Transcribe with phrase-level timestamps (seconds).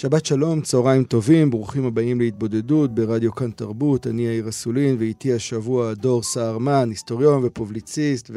[0.00, 5.94] שבת שלום, צהריים טובים, ברוכים הבאים להתבודדות ברדיו כאן תרבות, אני יאיר אסולין ואיתי השבוע
[5.94, 8.30] דור סהרמן, היסטוריון ופובליציסט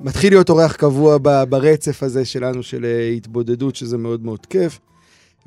[0.00, 4.78] ומתחיל להיות אורח קבוע ברצף הזה שלנו של אה, התבודדות, שזה מאוד מאוד כיף.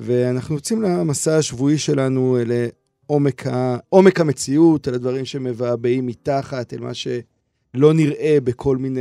[0.00, 3.76] ואנחנו יוצאים למסע השבועי שלנו לעומק ה...
[3.88, 9.00] עומק המציאות, אל הדברים שמבעבעים מתחת, אל מה שלא נראה בכל מיני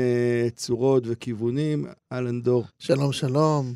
[0.56, 1.86] צורות וכיוונים.
[2.12, 3.74] אהלן דור, שלום, שלום.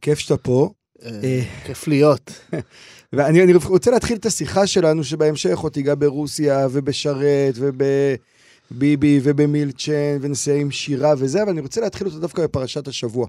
[0.00, 0.70] כיף שאתה פה.
[1.04, 1.42] אה, אה.
[1.64, 2.32] כיף להיות.
[3.12, 10.56] ואני אני רוצה להתחיל את השיחה שלנו, שבהמשך עוד תיגע ברוסיה ובשרת ובביבי ובמילצ'ן ונסיעה
[10.56, 13.26] עם שירה וזה, אבל אני רוצה להתחיל אותו דווקא בפרשת השבוע.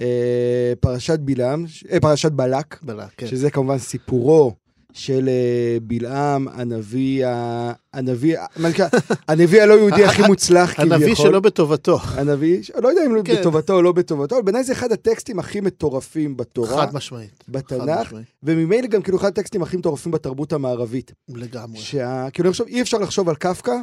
[0.00, 1.64] אה, פרשת בלעם,
[2.00, 3.26] פרשת בלק, בלה, כן.
[3.26, 4.54] שזה כמובן סיפורו
[4.92, 7.26] של אה, בלעם, הנביא,
[7.92, 8.38] הנביא,
[9.28, 10.92] הנביא הלא יהודי הכי מוצלח כביכול.
[10.92, 11.98] הנביא שלא בטובתו.
[12.02, 13.40] הנביא, לא יודע אם כן.
[13.40, 16.86] בטובתו או לא בטובתו, אבל בעיניי זה אחד הטקסטים הכי מטורפים בתורה.
[16.86, 17.44] חד משמעית.
[17.48, 18.14] בתנ"ך.
[18.42, 21.12] וממילא גם כאילו אחד הטקסטים הכי מטורפים בתרבות המערבית.
[21.28, 21.80] לגמרי.
[22.32, 23.74] כאילו אני חושב, אי אפשר לחשוב על קפקא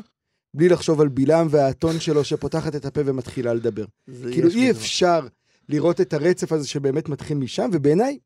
[0.54, 3.86] בלי לחשוב על בלעם והאתון שלו שפותחת את הפה ומתחילה לדבר.
[4.32, 4.72] כאילו אי.
[4.72, 5.28] אפשר
[5.70, 8.18] לראות את הרצף הזה שבאמת מתחיל משם, ובעיניי,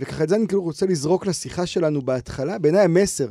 [0.00, 3.28] וככה את זה אני כאילו רוצה לזרוק לשיחה שלנו בהתחלה, בעיניי המסר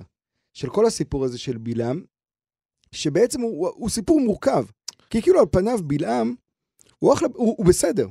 [0.53, 2.03] של כל הסיפור הזה של בלעם,
[2.91, 4.65] שבעצם הוא, הוא סיפור מורכב.
[5.09, 6.35] כי כאילו על פניו בלעם,
[6.99, 8.07] הוא, אחלה, הוא, הוא בסדר.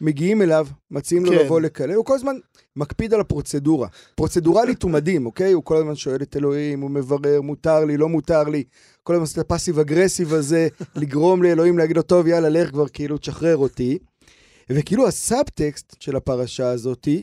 [0.00, 1.38] מגיעים אליו, מציעים לו כן.
[1.38, 2.36] לבוא לקלל, הוא כל הזמן
[2.76, 3.88] מקפיד על הפרוצדורה.
[4.14, 5.52] פרוצדורלית הוא מדהים, אוקיי?
[5.52, 8.64] הוא כל הזמן שואל את אלוהים, הוא מברר, מותר לי, לא מותר לי.
[9.02, 10.68] כל הזמן עושה את הפאסיב אגרסיב הזה,
[11.00, 13.98] לגרום לאלוהים להגיד לו, טוב, יאללה, לך כבר, כאילו, תשחרר אותי.
[14.70, 17.22] וכאילו הסאבטקסט של הפרשה הזאתי,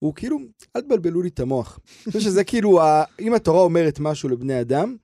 [0.00, 0.38] הוא כאילו,
[0.76, 1.78] אל תבלבלו לי את המוח.
[2.06, 3.04] אני חושב שזה כאילו, ה...
[3.20, 4.96] אם התורה אומרת משהו לבני אדם,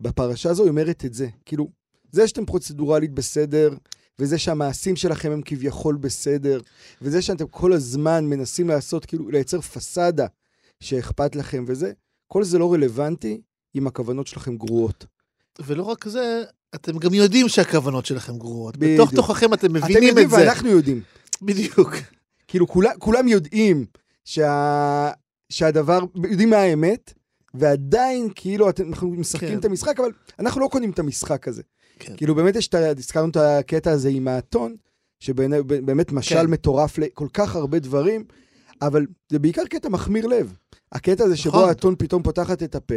[0.00, 1.28] בפרשה הזו היא אומרת את זה.
[1.44, 1.68] כאילו,
[2.12, 3.74] זה שאתם פרוצדורלית בסדר,
[4.18, 6.60] וזה שהמעשים שלכם הם כביכול בסדר,
[7.02, 10.26] וזה שאתם כל הזמן מנסים לעשות, כאילו, לייצר פסאדה
[10.80, 11.92] שאכפת לכם וזה,
[12.26, 13.40] כל זה לא רלוונטי
[13.74, 15.06] אם הכוונות שלכם גרועות.
[15.60, 16.42] ולא רק זה,
[16.74, 18.76] אתם גם יודעים שהכוונות שלכם גרועות.
[18.76, 19.00] בדיוק.
[19.00, 20.36] בתוך תוככם אתם אתם מבינים יודעים את זה.
[20.36, 21.02] ואנחנו יודעים.
[21.42, 21.94] בדיוק.
[22.48, 23.86] כאילו, כולם, כולם יודעים
[24.24, 25.10] שה...
[25.48, 25.98] שהדבר,
[26.30, 27.12] יודעים מה האמת,
[27.54, 29.58] ועדיין, כאילו, אנחנו משחקים כן.
[29.58, 31.62] את המשחק, אבל אנחנו לא קונים את המשחק הזה.
[31.98, 32.16] כן.
[32.16, 32.90] כאילו, באמת יש את ה...
[32.90, 34.76] הזכרנו את הקטע הזה עם האתון,
[35.20, 36.46] שבאמת משל כן.
[36.46, 38.24] מטורף לכל כך הרבה דברים,
[38.82, 40.54] אבל זה בעיקר קטע מחמיר לב.
[40.92, 41.68] הקטע הזה שבו נכון.
[41.68, 42.94] האתון פתאום פותחת את הפה,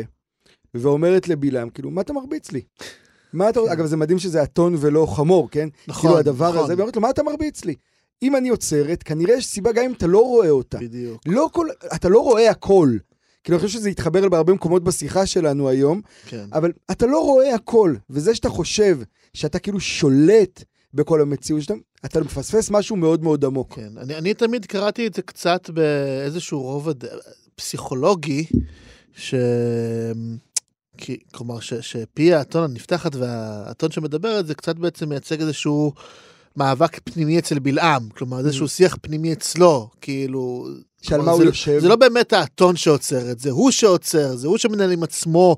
[0.73, 2.61] ואומרת לבלעם, כאילו, מה אתה מרביץ לי?
[3.33, 3.59] מה אתה...
[3.73, 5.69] אגב, זה מדהים שזה אתון ולא חמור, כן?
[5.69, 5.77] כן.
[5.87, 6.63] נכון, כאילו, הדבר נכון.
[6.63, 7.75] הזה, והיא אומרת לו, מה אתה מרביץ לי?
[8.21, 10.77] אם אני עוצרת, כנראה יש סיבה גם אם אתה לא רואה אותה.
[10.77, 11.21] בדיוק.
[11.25, 11.67] לא כל...
[11.95, 12.97] אתה לא רואה הכל.
[13.43, 16.45] כאילו, אני חושב שזה יתחבר בהרבה מקומות בשיחה שלנו היום, כן.
[16.53, 18.97] אבל אתה לא רואה הכל, וזה שאתה חושב
[19.33, 21.73] שאתה כאילו שולט בכל המציאות שאתה,
[22.05, 23.73] אתה מפספס משהו מאוד מאוד עמוק.
[23.73, 23.97] כן.
[23.97, 26.95] אני, אני תמיד קראתי את זה קצת באיזשהו רובד
[27.55, 28.45] פסיכולוגי,
[29.17, 29.35] ש...
[30.97, 35.93] כי, כלומר, ש, שפי האתון הנפתחת והאתון שמדברת, זה קצת בעצם מייצג איזשהו
[36.57, 38.09] מאבק פנימי אצל בלעם.
[38.09, 40.67] כלומר, איזשהו שיח פנימי אצלו, כאילו...
[41.01, 41.79] שעל מה הוא זה, יושב.
[41.79, 45.55] זה לא באמת האתון שעוצר את זה, הוא שעוצר, זה הוא שמנהל עם עצמו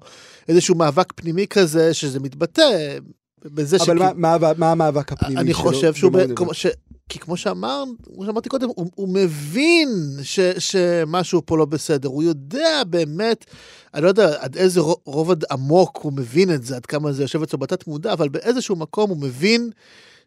[0.47, 2.97] איזשהו מאבק פנימי כזה, שזה מתבטא
[3.45, 5.63] בזה אבל מה, מה, מה, מה המאבק הפנימי אני שלו?
[5.63, 6.35] חושב שהוא, ב-?
[6.35, 6.65] כמו ש...
[7.09, 9.89] כי כמו שאמר, כמו שאמרתי קודם, הוא, הוא מבין
[10.23, 13.45] ש, שמשהו פה לא בסדר, הוא יודע באמת,
[13.93, 17.23] אני לא יודע עד איזה רו- רובד עמוק הוא מבין את זה, עד כמה זה
[17.23, 19.69] יושב אצלו בתת מודע, אבל באיזשהו מקום הוא מבין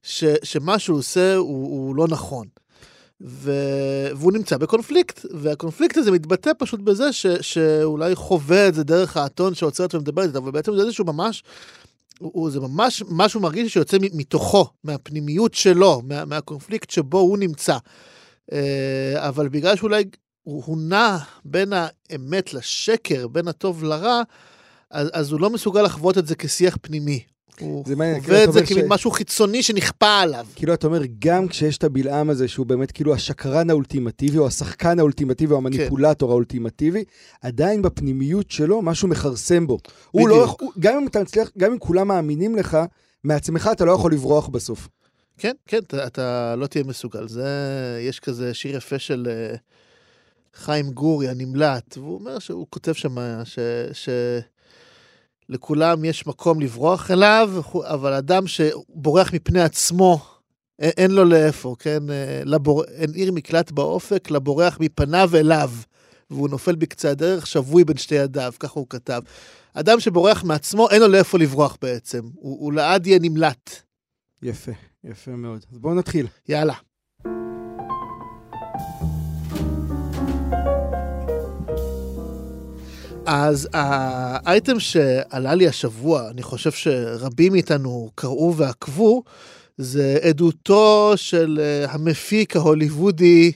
[0.02, 2.46] ש, שמה שהוא עושה הוא, הוא לא נכון.
[3.20, 3.52] ו...
[4.16, 7.26] והוא נמצא בקונפליקט, והקונפליקט הזה מתבטא פשוט בזה ש...
[7.26, 11.42] שאולי חווה את זה דרך האתון שעוצרת ומדברת איתו, אבל בעצם זה איזשהו ממש,
[12.18, 17.76] הוא, זה ממש משהו מרגיש שיוצא מתוכו, מהפנימיות שלו, מה, מהקונפליקט שבו הוא נמצא.
[18.52, 20.04] אה, אבל בגלל שאולי
[20.42, 24.22] הוא, הוא נע בין האמת לשקר, בין הטוב לרע,
[24.90, 27.22] אז, אז הוא לא מסוגל לחוות את זה כשיח פנימי.
[27.60, 30.46] הוא זה מעניין, כאילו, חווה אתה את זה כמין ש- משהו חיצוני שנכפה עליו.
[30.54, 34.98] כאילו, אתה אומר, גם כשיש את הבלעם הזה, שהוא באמת כאילו השקרן האולטימטיבי, או השחקן
[34.98, 37.04] האולטימטיבי, או המניפולטור האולטימטיבי,
[37.42, 39.78] עדיין בפנימיות שלו משהו מכרסם בו.
[40.10, 40.56] הוא לא.
[40.60, 42.78] הוא- גם אם אתה מצליח, גם אם כולם מאמינים לך,
[43.24, 44.88] מעצמך אתה לא יכול לברוח בסוף.
[45.38, 47.28] כן, כן, אתה, אתה לא תהיה מסוגל.
[47.28, 47.48] זה,
[48.08, 49.56] יש כזה שיר יפה של אה,
[50.54, 53.14] חיים גורי, הנמלט, והוא אומר שהוא כותב שם
[53.44, 53.58] ש...
[53.92, 54.08] ש...
[55.50, 57.50] לכולם יש מקום לברוח אליו,
[57.84, 60.18] אבל אדם שבורח מפני עצמו,
[60.78, 62.10] אין, לו לאיפה, כן?
[62.10, 62.84] אה, לבור...
[62.84, 65.70] אין עיר מקלט באופק, לבורח מפניו אליו.
[66.30, 69.20] והוא נופל בקצה הדרך, שבוי בין שתי ידיו, ככה הוא כתב.
[69.74, 72.20] אדם שבורח מעצמו, אין לו לאיפה לברוח בעצם.
[72.34, 73.70] הוא, הוא לעד יהיה נמלט.
[74.42, 74.72] יפה,
[75.04, 75.64] יפה מאוד.
[75.72, 76.26] אז בואו נתחיל.
[76.48, 76.74] יאללה.
[83.32, 89.22] אז האייטם שעלה לי השבוע, אני חושב שרבים מאיתנו קראו ועקבו,
[89.78, 93.52] זה עדותו של אה, המפיק ההוליוודי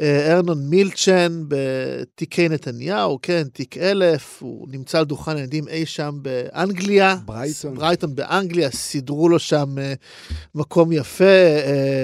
[0.00, 6.18] אה, ארנון מילצ'ן בתיקי נתניהו, כן, תיק אלף, הוא נמצא על דוכן ילדים אי שם
[6.22, 7.16] באנגליה.
[7.24, 7.74] ברייטון.
[7.74, 11.24] ברייטון באנגליה, סידרו לו שם uh, מקום יפה,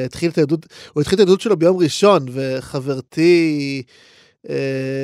[0.05, 3.83] התחיל את העדות, הוא התחיל את העדות שלו ביום ראשון, וחברתי...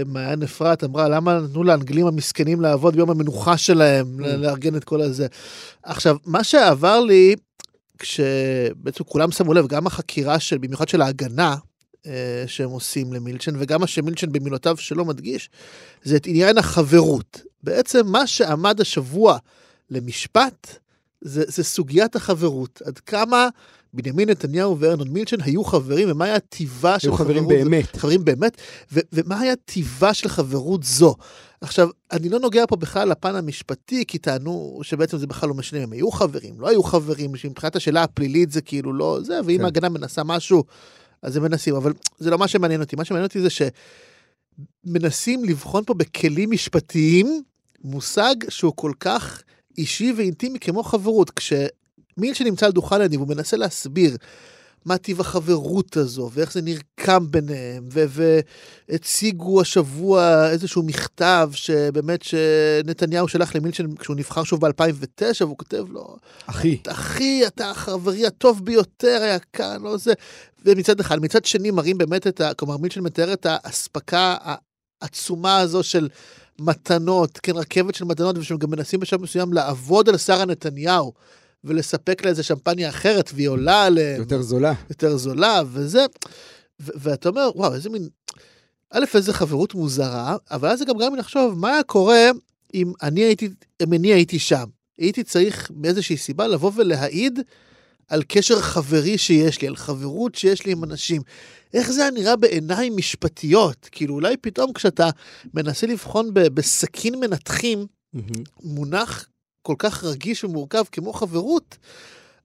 [0.06, 4.22] מעיין אפרת אמרה, למה נתנו לאנגלים המסכנים לעבוד ביום המנוחה שלהם, mm.
[4.22, 5.26] לארגן את כל הזה.
[5.82, 7.34] עכשיו, מה שעבר לי,
[7.98, 11.56] כשבעצם כולם שמו לב, גם החקירה של, במיוחד של ההגנה,
[12.06, 15.50] אה, שהם עושים למילצ'ן, וגם מה שמילצ'ן במילותיו שלו מדגיש,
[16.02, 17.42] זה את עניין החברות.
[17.62, 19.38] בעצם מה שעמד השבוע
[19.90, 20.76] למשפט,
[21.20, 22.82] זה, זה סוגיית החברות.
[22.84, 23.48] עד כמה
[23.94, 27.30] בנימין נתניהו וארנון מילצ'ן היו חברים, ומה היה טיבה של חברות.
[27.30, 27.96] היו חברים באמת.
[27.96, 28.56] חברים באמת,
[28.92, 31.14] ו, ומה היה טיבה של חברות זו.
[31.60, 35.78] עכשיו, אני לא נוגע פה בכלל לפן המשפטי, כי טענו שבעצם זה בכלל לא משנה
[35.78, 39.58] אם הם היו חברים, לא היו חברים, שמבחינת השאלה הפלילית זה כאילו לא זה, ואם
[39.58, 39.64] כן.
[39.64, 40.64] ההגנה מנסה משהו,
[41.22, 42.96] אז הם מנסים, אבל זה לא מה שמעניין אותי.
[42.96, 43.48] מה שמעניין אותי זה
[44.86, 47.42] שמנסים לבחון פה בכלים משפטיים
[47.84, 49.42] מושג שהוא כל כך
[49.78, 51.30] אישי ואינטימי כמו חברות.
[52.20, 54.16] כשמיל שנמצא על דוכן הדיב, הוא מנסה להסביר
[54.84, 57.88] מה טיב החברות הזו, ואיך זה נרקם ביניהם,
[58.88, 66.16] והציגו השבוע איזשהו מכתב שבאמת שנתניהו שלח למילצ'ן כשהוא נבחר שוב ב-2009, והוא כותב לו,
[66.46, 70.12] אחי, אחי, אתה החברי הטוב ביותר, היה כאן, לא זה.
[70.64, 72.54] ומצד אחד, מצד שני מראים באמת את ה...
[72.54, 74.36] כלומר, מילצ'ן מתאר את האספקה
[75.02, 76.08] העצומה הזו של
[76.60, 81.12] מתנות, כן, רכבת של מתנות, ושהם גם מנסים בשלב מסוים לעבוד על שרה נתניהו.
[81.64, 84.20] ולספק לה איזה שמפניה אחרת, והיא עולה עליהם.
[84.20, 84.72] יותר זולה.
[84.90, 86.06] יותר זולה, וזה...
[86.80, 88.08] ו- ואתה אומר, וואו, איזה מין...
[88.90, 92.30] א', איזה חברות מוזרה, אבל אז זה גם גרם לי לחשוב, מה היה קורה
[92.74, 93.48] אם אני הייתי,
[93.82, 94.64] אם אני הייתי שם?
[94.98, 97.40] הייתי צריך מאיזושהי סיבה לבוא ולהעיד
[98.08, 101.22] על קשר חברי שיש לי, על חברות שיש לי עם אנשים.
[101.74, 103.88] איך זה היה נראה בעיניים משפטיות?
[103.92, 105.10] כאילו, אולי פתאום כשאתה
[105.54, 107.86] מנסה לבחון בסכין מנתחים,
[108.16, 108.40] mm-hmm.
[108.62, 109.26] מונח
[109.62, 111.78] כל כך רגיש ומורכב כמו חברות,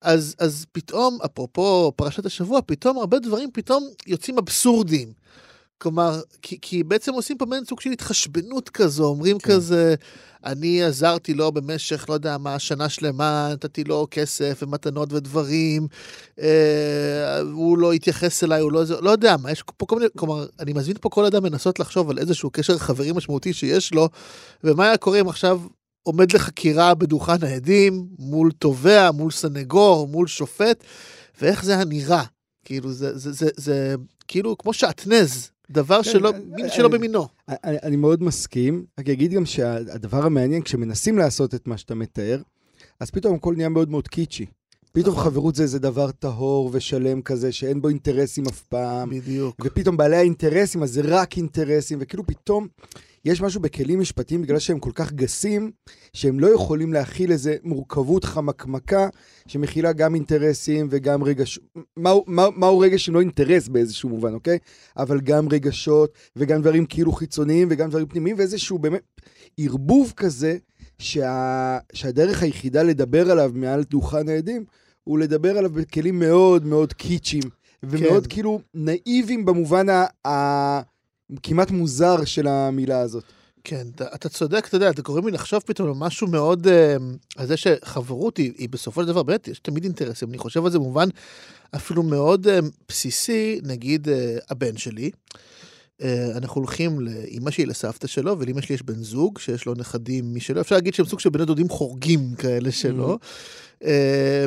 [0.01, 5.13] אז, אז פתאום, אפרופו פרשת השבוע, פתאום הרבה דברים פתאום יוצאים אבסורדיים.
[5.77, 9.53] כלומר, כי, כי בעצם עושים פה מעין סוג של התחשבנות כזו, אומרים כן.
[9.53, 9.95] כזה,
[10.45, 15.87] אני עזרתי לו במשך, לא יודע מה, שנה שלמה, נתתי לו כסף ומתנות ודברים,
[16.41, 20.45] אה, הוא לא התייחס אליי, הוא לא, לא יודע מה, יש פה כל מיני, כלומר,
[20.59, 24.09] אני מזמין פה כל אדם לנסות לחשוב על איזשהו קשר חברי משמעותי שיש לו,
[24.63, 25.61] ומה היה קורה אם עכשיו
[26.07, 30.83] עומד לחקירה בדוכן העדים, מול תובע, מול סנגור, מול שופט,
[31.41, 32.23] ואיך זה היה נראה.
[32.65, 33.95] כאילו, זה, זה, זה, זה
[34.27, 37.27] כאילו כמו שעטנז, דבר כן, שלא, מין שלא במינו.
[37.47, 42.41] אני, אני מאוד מסכים, רק אגיד גם שהדבר המעניין, כשמנסים לעשות את מה שאתה מתאר,
[42.99, 44.45] אז פתאום הכל נהיה מאוד מאוד קיצ'י.
[44.91, 45.23] פתאום נכון.
[45.25, 49.09] חברות זה איזה דבר טהור ושלם כזה, שאין בו אינטרסים אף פעם.
[49.09, 49.55] בדיוק.
[49.65, 52.67] ופתאום בעלי האינטרסים, אז זה רק אינטרסים, וכאילו פתאום
[53.25, 55.71] יש משהו בכלים משפטיים, בגלל שהם כל כך גסים,
[56.13, 59.09] שהם לא יכולים להכיל איזה מורכבות חמקמקה,
[59.47, 61.63] שמכילה גם אינטרסים וגם רגשות.
[61.97, 64.57] מהו, מה, מהו רגש אם לא אינטרס באיזשהו מובן, אוקיי?
[64.97, 69.01] אבל גם רגשות, וגם דברים כאילו חיצוניים, וגם דברים פנימיים, ואיזשהו באמת
[69.57, 70.57] ערבוב כזה,
[70.97, 74.65] שה, שהדרך היחידה לדבר עליו מעל דוכן העדים,
[75.03, 77.43] הוא לדבר עליו בכלים מאוד מאוד קיצ'ים,
[77.83, 78.33] ומאוד כן.
[78.33, 80.81] כאילו נאיבים במובן ה...
[81.43, 83.23] כמעט מוזר של המילה הזאת.
[83.63, 86.95] כן, אתה, אתה צודק, אתה יודע, אתה גורם לי לחשוב פתאום על משהו מאוד, אה,
[87.37, 90.29] על זה שחברות היא, היא בסופו של דבר, באמת, יש תמיד אינטרסים.
[90.29, 91.07] אני חושב על זה במובן
[91.75, 95.11] אפילו מאוד אה, בסיסי, נגיד אה, הבן שלי.
[96.35, 100.61] אנחנו הולכים לאימא שלי, לסבתא שלו, ולאמא שלי יש בן זוג, שיש לו נכדים משלו,
[100.61, 103.17] אפשר להגיד שהם סוג של בני דודים חורגים כאלה שלו.
[103.83, 104.45] אה,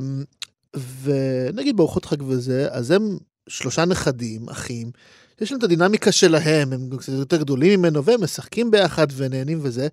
[1.02, 3.18] ונגיד בארוחות חג וזה, אז הם
[3.48, 4.90] שלושה נכדים, אחים,
[5.40, 9.88] יש להם את הדינמיקה שלהם, הם קצת יותר גדולים ממנו, והם משחקים ביחד ונהנים וזה,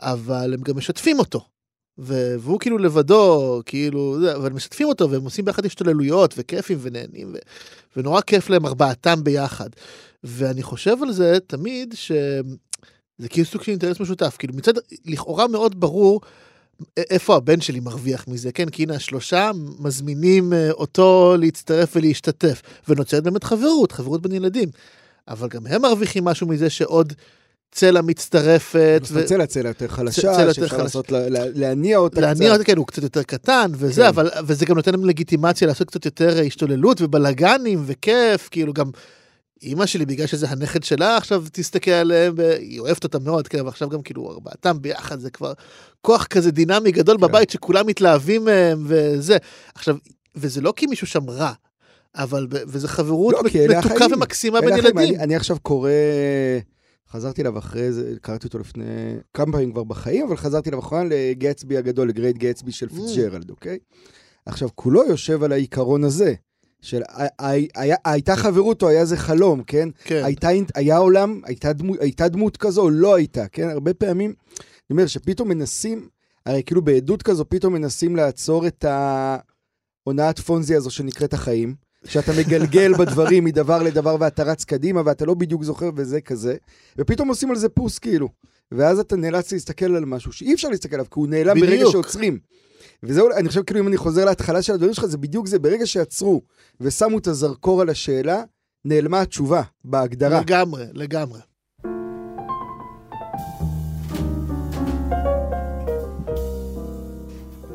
[0.00, 1.44] אבל הם גם משתפים אותו.
[1.98, 7.38] והוא כאילו לבדו, כאילו, אבל משתפים אותו והם עושים ביחד השתוללויות וכיפים ונהנים, ו-
[7.96, 9.68] ונורא כיף להם ארבעתם ביחד.
[10.24, 14.72] ואני חושב על זה תמיד שזה כאילו סוג של אינטרס משותף, כאילו מצד
[15.04, 16.20] לכאורה מאוד ברור
[16.96, 18.68] איפה הבן שלי מרוויח מזה, כן?
[18.68, 24.68] כי הנה השלושה מזמינים אה, אותו להצטרף ולהשתתף, ונוצרת באמת חברות, חברות בין ילדים.
[25.28, 27.12] אבל גם הם מרוויחים משהו מזה שעוד
[27.72, 29.02] צלע מצטרפת.
[29.10, 30.82] אומרת, צלע צלע יותר צלע חלשה, יותר שאפשר חלשה.
[30.82, 32.22] לעשות, לה- לה- להניע אותה קצת.
[32.22, 34.08] להניע אותה, כן, הוא קצת יותר קטן וזה, כן.
[34.08, 38.90] אבל, וזה גם נותן להם לגיטימציה לעשות קצת יותר השתוללות ובלאגנים וכיף, כאילו גם
[39.62, 43.88] אימא שלי, בגלל שזה הנכד שלה, עכשיו תסתכל עליהם, והיא אוהבת אותם מאוד, כן, ועכשיו
[43.88, 45.52] גם כאילו ארבעתם ביחד, זה כבר
[46.00, 47.22] כוח כזה דינמי גדול כן.
[47.22, 49.36] בבית שכולם מתלהבים מהם וזה.
[49.74, 49.96] עכשיו,
[50.34, 51.52] וזה לא כי מישהו שם רע,
[52.14, 53.40] אבל, וזה חברות לא,
[53.78, 54.06] מתוקה.
[54.12, 54.78] ומקסימה בין.
[54.78, 54.98] ילדים.
[54.98, 55.90] אני, אני עכשיו קורא,
[57.10, 58.84] חזרתי אליו אחרי זה, קראתי אותו לפני
[59.34, 62.94] כמה פעמים כבר בחיים, אבל חזרתי אליו אחרונה לגצבי הגדול, לגרייט גצבי של Mm.
[62.94, 63.78] פיצ'רלד, אוקיי?
[64.46, 66.34] עכשיו, כולו יושב על העיקרון הזה,
[66.82, 67.02] של
[67.38, 69.88] היה- הייתה חברות או היה זה חלום, כן?
[70.04, 70.22] כן.
[70.24, 73.68] הייתה, היה עולם, הייתה דמות, הייתה דמות כזו או לא הייתה, כן?
[73.68, 76.08] הרבה פעמים, אני אומר שפתאום מנסים,
[76.46, 78.84] הרי כאילו בעדות כזו פתאום מנסים לעצור את
[80.04, 85.34] ההונאת פונזי הזו שנקראת החיים, שאתה מגלגל בדברים מדבר לדבר ואתה רץ קדימה ואתה לא
[85.34, 86.56] בדיוק זוכר וזה כזה,
[86.98, 88.28] ופתאום עושים על זה פוס כאילו.
[88.72, 91.92] ואז אתה נאלץ להסתכל על משהו שאי אפשר להסתכל עליו, כי הוא נעלם ברגע בדיוק.
[91.92, 92.38] שעוצרים.
[93.02, 95.86] וזהו, אני חושב כאילו אם אני חוזר להתחלה של הדברים שלך, זה בדיוק זה, ברגע
[95.86, 96.42] שעצרו
[96.80, 98.42] ושמו את הזרקור על השאלה,
[98.84, 100.40] נעלמה התשובה בהגדרה.
[100.40, 101.40] לגמרי, לגמרי.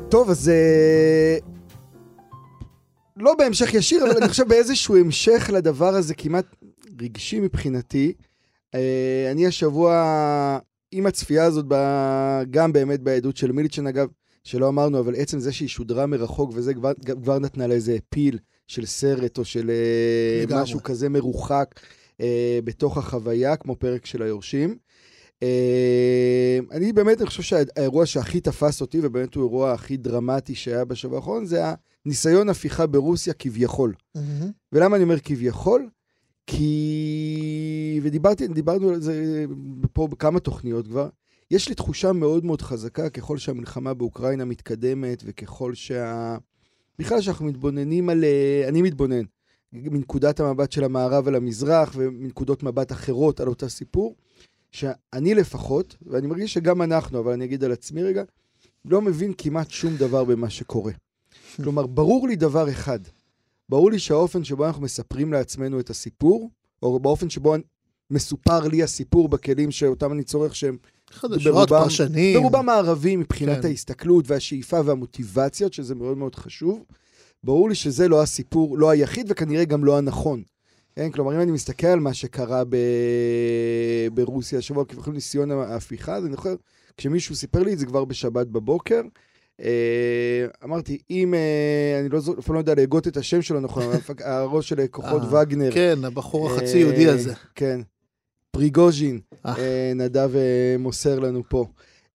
[0.08, 0.48] טוב, אז...
[0.48, 1.38] אה,
[3.16, 6.46] לא בהמשך ישיר, אבל אני חושב באיזשהו המשך לדבר הזה כמעט
[7.00, 8.12] רגשי מבחינתי.
[8.74, 10.58] אה, אני השבוע,
[10.92, 11.66] עם הצפייה הזאת,
[12.50, 14.08] גם באמת בעדות של מיליצ'ן, אגב,
[14.44, 18.38] שלא אמרנו, אבל עצם זה שהיא שודרה מרחוק, וזה כבר, כבר נתנה לה איזה פיל
[18.66, 20.62] של סרט או של אה, לגמרי.
[20.62, 21.80] משהו כזה מרוחק
[22.20, 24.76] אה, בתוך החוויה, כמו פרק של היורשים.
[25.42, 30.84] אה, אני באמת, אני חושב שהאירוע שהכי תפס אותי, ובאמת הוא האירוע הכי דרמטי שהיה
[30.84, 31.62] בשבוע האחרון, זה
[32.06, 33.94] הניסיון הפיכה ברוסיה כביכול.
[34.72, 35.88] ולמה אני אומר כביכול?
[36.46, 38.00] כי...
[38.02, 39.44] ודיברתי, דיברנו על זה
[39.92, 41.08] פה בכמה תוכניות כבר.
[41.52, 46.36] יש לי תחושה מאוד מאוד חזקה ככל שהמלחמה באוקראינה מתקדמת וככל שה...
[46.98, 48.24] בכלל שאנחנו מתבוננים על...
[48.24, 49.22] אה, אני מתבונן
[49.72, 54.16] מנקודת המבט של המערב על המזרח ומנקודות מבט אחרות על אותה סיפור,
[54.70, 58.22] שאני לפחות, ואני מרגיש שגם אנחנו, אבל אני אגיד על עצמי רגע,
[58.84, 60.92] לא מבין כמעט שום דבר במה שקורה.
[61.56, 62.98] כלומר, ברור לי דבר אחד,
[63.68, 66.50] ברור לי שהאופן שבו אנחנו מספרים לעצמנו את הסיפור,
[66.82, 67.54] או באופן שבו
[68.10, 70.76] מסופר לי הסיפור בכלים שאותם אני צורך, שהם
[71.14, 72.40] חדשות, ברובם- פרשנים.
[72.40, 73.68] ברובם הערבים מבחינת כן.
[73.68, 76.84] ההסתכלות והשאיפה והמוטיבציות, שזה מאוד מאוד חשוב.
[77.44, 80.42] ברור לי שזה לא הסיפור, לא היחיד וכנראה גם לא הנכון.
[80.96, 81.10] כן?
[81.10, 82.76] כלומר, אם אני מסתכל על מה שקרה ב...
[84.14, 86.54] ברוסיה השבוע, כביכול ניסיון ההפיכה, אז אני זוכר,
[86.96, 89.00] כשמישהו סיפר לי את זה כבר בשבת בבוקר,
[89.60, 93.84] אה, אמרתי, אם, אה, אני לא, זו- אפילו לא יודע להגות את השם שלו נכון,
[94.24, 95.70] הראש של כוחות אה, וגנר.
[95.74, 97.34] כן, הבחור החצי יהודי הזה.
[97.54, 97.80] כן.
[98.52, 99.54] פריגוז'ין, אה.
[99.58, 101.66] אה, נדב אה, מוסר לנו פה.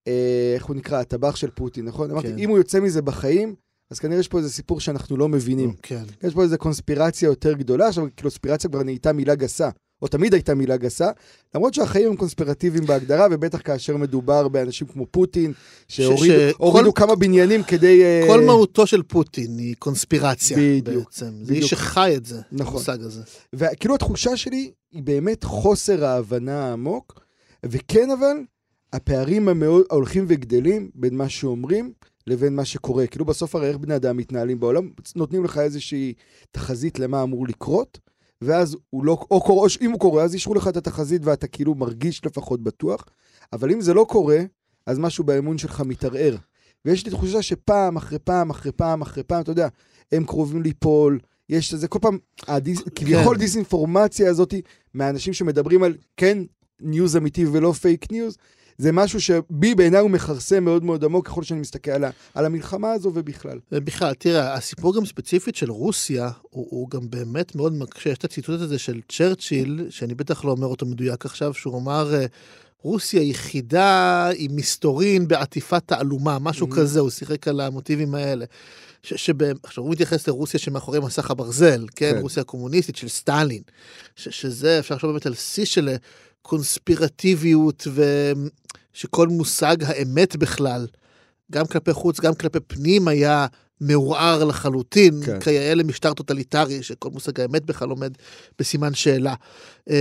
[0.07, 0.99] אה, איך הוא נקרא?
[0.99, 2.11] הטבח של פוטין, נכון?
[2.11, 2.37] אמרתי, כן.
[2.37, 3.55] אם הוא יוצא מזה בחיים,
[3.91, 5.73] אז כנראה יש פה איזה סיפור שאנחנו לא מבינים.
[5.81, 6.03] כן.
[6.23, 9.69] יש פה איזה קונספירציה יותר גדולה, עכשיו קונספירציה כבר נהייתה מילה גסה,
[10.01, 11.09] או תמיד הייתה מילה גסה,
[11.55, 15.53] למרות שהחיים הם קונספירטיביים בהגדרה, ובטח כאשר מדובר באנשים כמו פוטין,
[15.87, 18.03] שהורידו ש- כל- כמה בניינים כדי...
[18.03, 21.25] אה, כל מהותו של פוטין היא קונספירציה בדיוק, בעצם.
[21.25, 21.63] זה בדיוק.
[21.63, 22.73] איש שחי את זה, נכון.
[22.75, 23.21] המושג הזה.
[23.53, 27.19] וכאילו התחושה שלי היא באמת חוסר ההבנה העמוק,
[27.65, 28.37] וכן אבל,
[28.93, 31.93] הפערים המאוד ההולכים וגדלים בין מה שאומרים
[32.27, 33.07] לבין מה שקורה.
[33.07, 36.13] כאילו בסוף הרי איך בני אדם מתנהלים בעולם, נותנים לך איזושהי
[36.51, 37.99] תחזית למה אמור לקרות,
[38.41, 41.47] ואז הוא לא, או קורה, או אם הוא קורה, אז אישרו לך את התחזית ואתה
[41.47, 43.05] כאילו מרגיש לפחות בטוח,
[43.53, 44.39] אבל אם זה לא קורה,
[44.85, 46.35] אז משהו באמון שלך מתערער.
[46.85, 49.67] ויש לי תחושה שפעם אחרי פעם אחרי פעם אחרי פעם, אתה יודע,
[50.11, 51.19] הם קרובים ליפול,
[51.49, 52.17] יש איזה, כל פעם,
[52.47, 54.53] הדיס, כביכול דיסאינפורמציה הזאת
[54.93, 56.37] מהאנשים שמדברים על כן
[56.81, 58.37] news אמיתי ולא fake news,
[58.77, 62.45] זה משהו שבי בעיניי הוא מכרסם מאוד מאוד עמוק ככל שאני מסתכל על, ה, על
[62.45, 63.59] המלחמה הזו ובכלל.
[63.71, 68.09] ובכלל, תראה, הסיפור גם ספציפית של רוסיה, הוא, הוא גם באמת מאוד מקשה.
[68.09, 72.15] יש את הציטוט הזה של צ'רצ'יל, שאני בטח לא אומר אותו מדויק עכשיו, שהוא אמר,
[72.15, 72.25] אה,
[72.81, 76.75] רוסיה היא חידה עם מסתורין בעטיפת תעלומה, משהו Mhm.
[76.75, 78.45] כזה, הוא שיחק על המוטיבים האלה.
[79.03, 79.29] ש-
[79.63, 82.21] עכשיו הוא מתייחס לרוסיה שמאחורי מסך הברזל, כן, כן.
[82.21, 83.61] רוסיה הקומוניסטית של סטלין,
[84.15, 85.95] ש- שזה, אפשר לחשוב באמת על שיא של אה,
[86.41, 87.87] קונספירטיביות,
[88.93, 90.87] ושכל מושג האמת בכלל
[91.51, 93.47] גם כלפי חוץ, גם כלפי פנים, היה
[93.81, 95.39] מעורער לחלוטין, כן.
[95.39, 98.13] כיאה למשטר טוטליטרי, שכל מושג האמת בכלל עומד
[98.59, 99.33] בסימן שאלה.
[99.89, 99.95] אמ,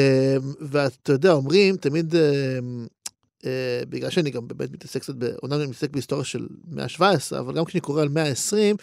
[0.60, 2.86] ואתה יודע, אומרים תמיד, אמ,
[3.44, 3.50] אה,
[3.88, 7.64] בגלל שאני גם באמת מתעסק קצת, אומנם אני מתעסק בהיסטוריה של מאה ה-17, אבל גם
[7.64, 8.76] כשאני קורא על מאה ה-20,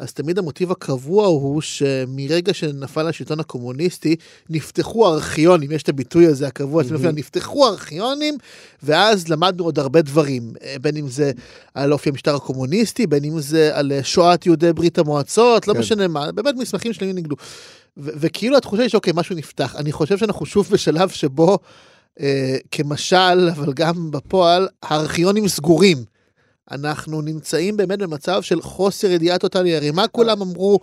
[0.00, 4.16] אז תמיד המוטיב הקבוע הוא שמרגע שנפל השלטון הקומוניסטי,
[4.50, 7.12] נפתחו ארכיונים, יש את הביטוי הזה הקבוע, mm-hmm.
[7.14, 8.38] נפתחו ארכיונים,
[8.82, 11.32] ואז למדנו עוד הרבה דברים, אה, בין אם זה
[11.74, 15.80] על אופי המשטר הקומוניסטי, בין אם זה על אה, שואת יהודי ברית המועצות, לא כן.
[15.80, 17.36] משנה מה, באמת מסמכים שלמים נגלו.
[17.96, 19.76] ו- וכאילו התחושה היא שאוקיי, משהו נפתח.
[19.76, 21.58] אני חושב שאנחנו שוב בשלב שבו,
[22.20, 26.04] אה, כמשל, אבל גם בפועל, הארכיונים סגורים.
[26.70, 29.76] אנחנו נמצאים באמת במצב של חוסר ידיעה טוטאלי.
[29.76, 30.78] הרי מה כולם אמרו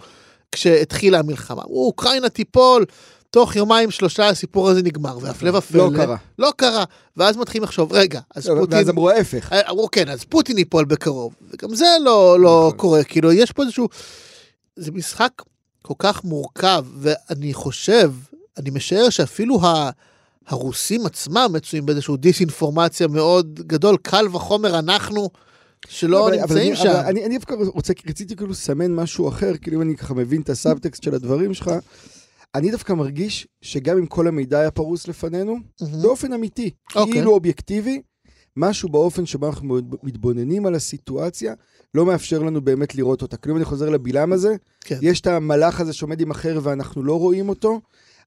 [0.52, 1.62] כשהתחילה המלחמה?
[1.62, 2.86] אמרו, אוקראינה תיפול,
[3.30, 5.92] תוך יומיים שלושה הסיפור הזה נגמר, והפלא ופלא.
[5.92, 6.16] לא קרה.
[6.40, 6.84] לא קרה.
[7.18, 8.78] ואז מתחילים לחשוב, רגע, אז פוטין...
[8.78, 9.54] ואז אמרו ההפך.
[9.54, 12.78] אה, אמרו כן, אז פוטין ייפול בקרוב, וגם זה לא, לא נכון.
[12.78, 13.88] קורה, כאילו יש פה איזשהו,
[14.76, 15.32] זה משחק
[15.82, 18.12] כל כך מורכב, ואני חושב,
[18.58, 19.90] אני משער שאפילו ה...
[20.48, 25.30] הרוסים עצמם מצויים באיזשהו דיסאינפורמציה מאוד גדול, קל וחומר אנחנו,
[25.88, 26.90] שלא אבל- אבל נמצאים אני- שם.
[26.90, 30.42] אבל אני אני דווקא רוצה, רציתי כאילו לסמן משהו אחר, כאילו אם אני ככה מבין
[30.42, 31.72] את הסאבטקסט של הדברים שלך,
[32.56, 36.02] אני דווקא מרגיש שגם אם כל המידע היה פרוס לפנינו, מהמם.
[36.02, 37.14] באופן אמיתי, אוקיי.
[37.14, 38.02] כאילו אובייקטיבי,
[38.58, 41.54] משהו באופן שבו אנחנו מתבוננים על הסיטואציה,
[41.94, 43.38] לא מאפשר לנו באמת לראות אותה.
[43.38, 45.00] כאילו אני חוזר לבלעם הזה, כן.
[45.02, 47.82] יש את המלאך הזה שעומד עם החרב ואנחנו לא רואים אותו,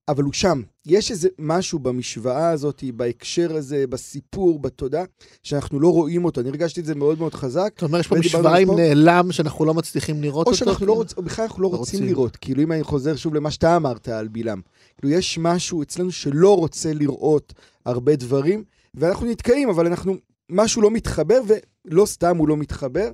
[0.08, 0.62] אבל הוא שם.
[0.86, 5.04] יש איזה משהו במשוואה הזאת, בהקשר הזה, בסיפור, בתודעה,
[5.42, 6.40] שאנחנו לא רואים אותו.
[6.40, 7.72] אני הרגשתי את זה מאוד מאוד חזק.
[7.76, 8.70] אתה אומר, יש פה משוואה עם.
[8.70, 10.64] נעלם שאנחנו לא מצליחים לראות או אותו?
[10.64, 10.92] שאנחנו לא?
[10.92, 12.14] רוצים, או בכלל אנחנו לא לא רוצים רוצים.
[12.14, 12.36] לראות.
[12.36, 14.60] כאילו אם אני חוזר שוב למה שאתה אמרת על בלעם.
[14.98, 17.52] כאילו יש משהו אצלנו שלא רוצה לראות
[17.86, 18.64] הרבה דברים,
[18.94, 20.14] ואנחנו נתקעים, אבל אנחנו,
[20.50, 21.40] משהו לא מתחבר,
[21.86, 23.10] ולא סתם הוא לא מתחבר.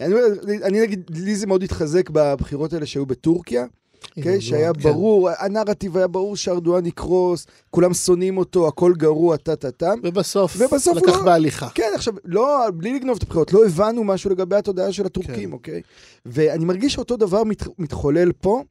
[0.00, 3.64] אני, נגיד, לי זה מאוד התחזק בבחירות האלה שהיו בטורקיה.
[4.16, 4.40] אוקיי?
[4.40, 4.80] שהיה כן.
[4.80, 9.98] ברור, הנרטיב היה ברור שארדואן יקרוס, כולם שונאים אותו, הכל גרוע, טה-טה-טם.
[10.02, 11.68] ובסוף, ובסוף לקח לא- בהליכה.
[11.74, 15.52] כן, עכשיו, לא, בלי לגנוב את הבחירות, לא הבנו משהו לגבי התודעה של הטורקים, כן.
[15.52, 15.82] אוקיי?
[16.26, 18.62] ואני מרגיש שאותו דבר מת, מתחולל פה,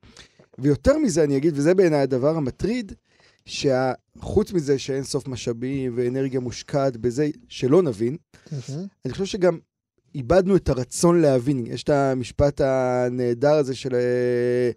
[0.59, 2.91] ויותר מזה אני אגיד, וזה בעיניי הדבר המטריד,
[3.45, 8.17] שחוץ מזה שאין סוף משאבים ואנרגיה מושקעת בזה שלא נבין,
[8.51, 8.85] מהמם.
[9.05, 9.57] אני חושב שגם
[10.15, 11.65] איבדנו את הרצון להבין.
[11.67, 14.71] יש את המשפט הנהדר הזה של אה,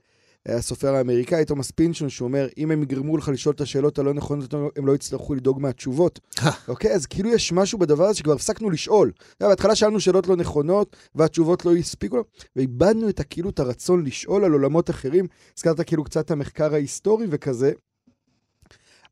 [0.48, 4.54] הסופר האמריקאי, תומאס פינצ'ון, שהוא אומר, אם הם יגרמו לך לשאול את השאלות הלא נכונות,
[4.76, 6.20] הם לא יצטרכו לדאוג מהתשובות.
[6.68, 6.94] אוקיי?
[6.94, 9.12] אז כאילו יש משהו בדבר הזה שכבר הפסקנו לשאול.
[9.40, 12.24] יודע, בהתחלה שאלנו שאלות לא נכונות, והתשובות לא הספיקו לו,
[12.56, 15.26] ואיבדנו את הכאילו את הרצון לשאול על עולמות אחרים.
[15.56, 17.72] הזכרת כאילו קצת המחקר ההיסטורי וכזה.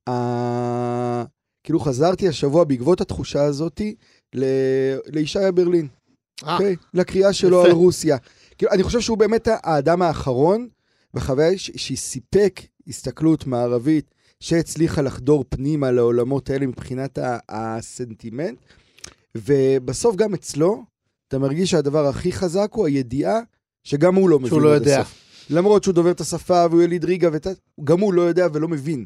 [0.09, 1.25] אה,
[1.65, 3.95] כאילו חזרתי השבוע בעקבות התחושה הזאתי
[4.35, 5.89] ל- לישעיה ברלין.
[6.45, 6.77] אה, אוקיי?
[6.95, 7.65] לקריאה שלו.
[7.65, 8.17] על רוסיה.
[8.59, 10.69] כאילו, אני חושב שהוא באמת האדם האחרון
[11.15, 17.19] בחוויה ש- שסיפק הסתכלות מערבית שהצליחה לחדור פנימה לעולמות האלה מבחינת
[17.49, 18.59] הסנטימנט,
[19.35, 20.85] ובסוף גם אצלו,
[21.29, 23.41] אתה מרגיש שהדבר הכי חזק הוא הידיעה
[23.85, 25.01] שגם הוא לא מבין שהוא לא יודע.
[25.01, 25.15] הסוף.
[25.51, 27.47] למרות שהוא דובר את השפה והוא יליד ריגה, ות...
[27.85, 29.05] גם הוא לא יודע ולא מבין.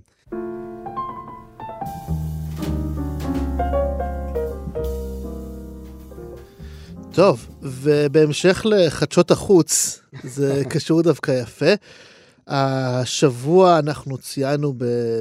[7.14, 11.72] טוב, ובהמשך לחדשות החוץ, זה קשור דווקא יפה.
[12.46, 14.74] השבוע אנחנו ציינו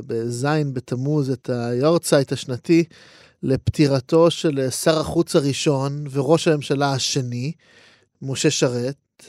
[0.07, 2.83] בזין בתמוז את היורצייט השנתי
[3.43, 7.51] לפטירתו של שר החוץ הראשון וראש הממשלה השני,
[8.21, 9.23] משה שרת.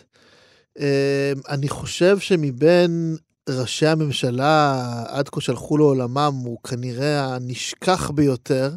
[0.80, 3.16] אה, אני חושב שמבין
[3.48, 8.70] ראשי הממשלה עד כה שהלכו לעולמם, הוא כנראה הנשכח ביותר.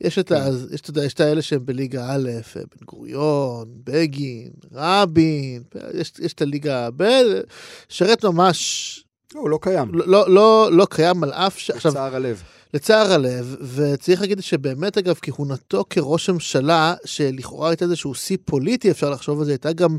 [0.00, 5.62] יש את, ה, יש, יודע, יש את האלה שהם בליגה א', בן גוריון, בגין, רבין,
[5.94, 7.04] יש, יש את הליגה ב',
[7.88, 9.94] שרת ממש לא, הוא לא קיים.
[9.94, 11.70] לא, לא, לא, לא קיים על אף ש...
[11.70, 12.42] עכשיו, צער הלב.
[12.74, 19.10] לצער הלב, וצריך להגיד שבאמת אגב כהונתו כראש ממשלה, שלכאורה הייתה איזשהו שיא פוליטי, אפשר
[19.10, 19.98] לחשוב על זה, הייתה גם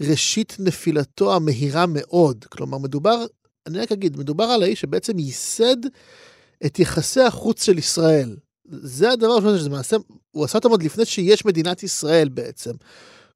[0.00, 2.44] ראשית נפילתו המהירה מאוד.
[2.44, 3.24] כלומר, מדובר,
[3.66, 5.76] אני רק אגיד, מדובר על האיש שבעצם ייסד
[6.66, 8.36] את יחסי החוץ של ישראל.
[8.68, 9.96] זה הדבר הראשון שזה מעשה,
[10.30, 12.72] הוא עשה אותם עוד לפני שיש מדינת ישראל בעצם.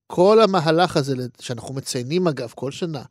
[0.07, 3.03] כל המהלך הזה, שאנחנו מציינים אגב כל שנה,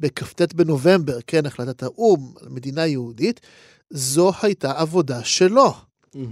[0.00, 3.40] בכ"ט בנובמבר, כן, החלטת האו"ם על מדינה יהודית,
[3.90, 5.74] זו הייתה עבודה שלו.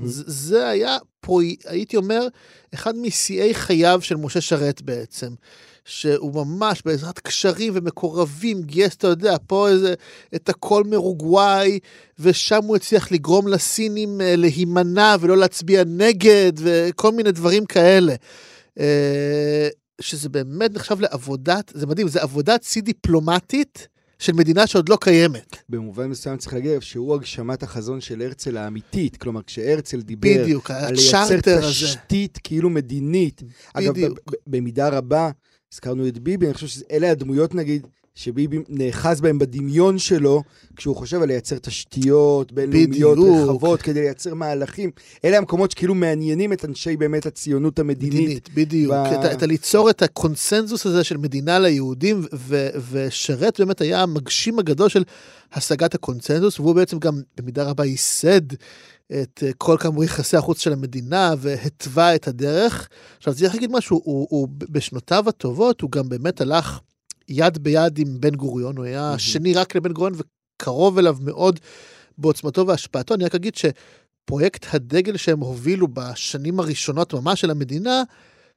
[0.05, 2.29] זה, זה היה, פה, הייתי אומר,
[2.75, 5.35] אחד משיאי חייו של משה שרת בעצם.
[5.87, 9.94] שהוא ממש בעזרת קשרים ומקורבים גייס, אתה יודע, פה איזה,
[10.35, 11.79] את הכל מרוגוואי,
[12.18, 18.14] ושם הוא הצליח לגרום לסינים אה, להימנע ולא להצביע נגד, וכל מיני דברים כאלה.
[18.81, 19.68] אה,
[20.01, 25.57] שזה באמת נחשב לעבודת, זה מדהים, זה עבודת שיא דיפלומטית של מדינה שעוד לא קיימת.
[25.68, 29.16] במובן מסוים צריך להגיד שהוא הגשמת החזון של הרצל האמיתית.
[29.16, 31.68] כלומר, כשהרצל דיבר בדיוק, על לייצר הצ'רטר הזה.
[31.68, 33.42] תשתית כאילו מדינית.
[33.75, 34.18] אגב, בדיוק.
[34.18, 35.31] ב- ב- במידה רבה,
[35.72, 40.42] הזכרנו את ביבי, אני חושב שאלה הדמויות, נגיד, שביבי נאחז בהם בדמיון שלו,
[40.76, 43.18] כשהוא חושב על לייצר תשתיות בינלאומיות.
[43.48, 44.90] רחבות כדי לייצר מהלכים.
[45.24, 48.14] אלה המקומות שכאילו מעניינים את אנשי באמת הציונות המדינית.
[48.14, 48.92] מדינית, בדיוק.
[48.92, 54.59] ב- את, את הליצור את הקונסנזוס הזה של מדינה ליהודים, ו, ושרת באמת היה המגשים
[54.59, 55.05] הגדול של
[55.52, 58.40] השגת הקונסנזוס, והוא בעצם גם במידה רבה ייסד
[59.12, 62.88] את אה, כל כאמור יחסי החוץ של המדינה והתווה את הדרך.
[63.16, 66.81] עכשיו צריך להגיד משהו, הוא, הוא בשנותיו הטובות, הוא גם באמת הלך
[67.29, 69.19] יד ביד עם בן גוריון, הוא היה מהמם.
[69.19, 71.61] שני רק לבן גוריון וקרוב אליו מאוד
[72.19, 73.14] בעוצמתו והשפעתו.
[73.14, 78.03] אני רק אגיד שפרויקט הדגל שהם הובילו בשנים הראשונות ממש של המדינה,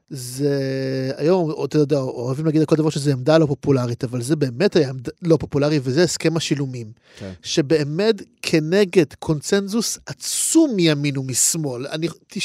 [0.10, 4.36] זה היום, אתה יודע, אוהבים להגיד על כל דבר שזה עמדה לא פופולרית, אבל זה
[4.36, 6.92] באמת היה עמדה לא פופולרי, וזה הסכם השילומים.
[7.20, 7.32] כן.
[7.44, 11.88] שבאמת כנגד קונצנזוס עצום מימין ומשמאל.
[11.88, 12.38] אני, 90%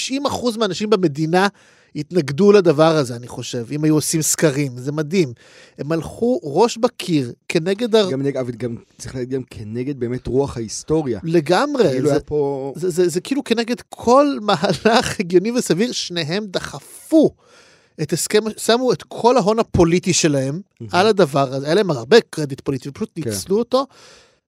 [0.59, 1.48] מהאנשים במדינה
[1.96, 5.33] התנגדו לדבר הזה, אני חושב, אם היו עושים סקרים, זה מדהים.
[5.78, 8.11] הם הלכו ראש בקיר כנגד הר...
[8.11, 11.20] גם, נגד- אבל גם צריך להגיד גם כנגד באמת רוח ההיסטוריה.
[11.24, 11.85] לגמרי.
[11.90, 12.72] כאילו זה, פה...
[12.76, 17.30] זה, זה, זה כאילו כנגד כל מהלך הגיוני וסביר, שניהם דחפו
[18.02, 20.61] את הסכם, שמו את כל ההון הפוליטי שלהם
[20.92, 23.30] על הדבר הזה, היה להם הרבה קרדיט פוליטי, ופשוט כן.
[23.30, 23.94] ניצלו אותו, ו-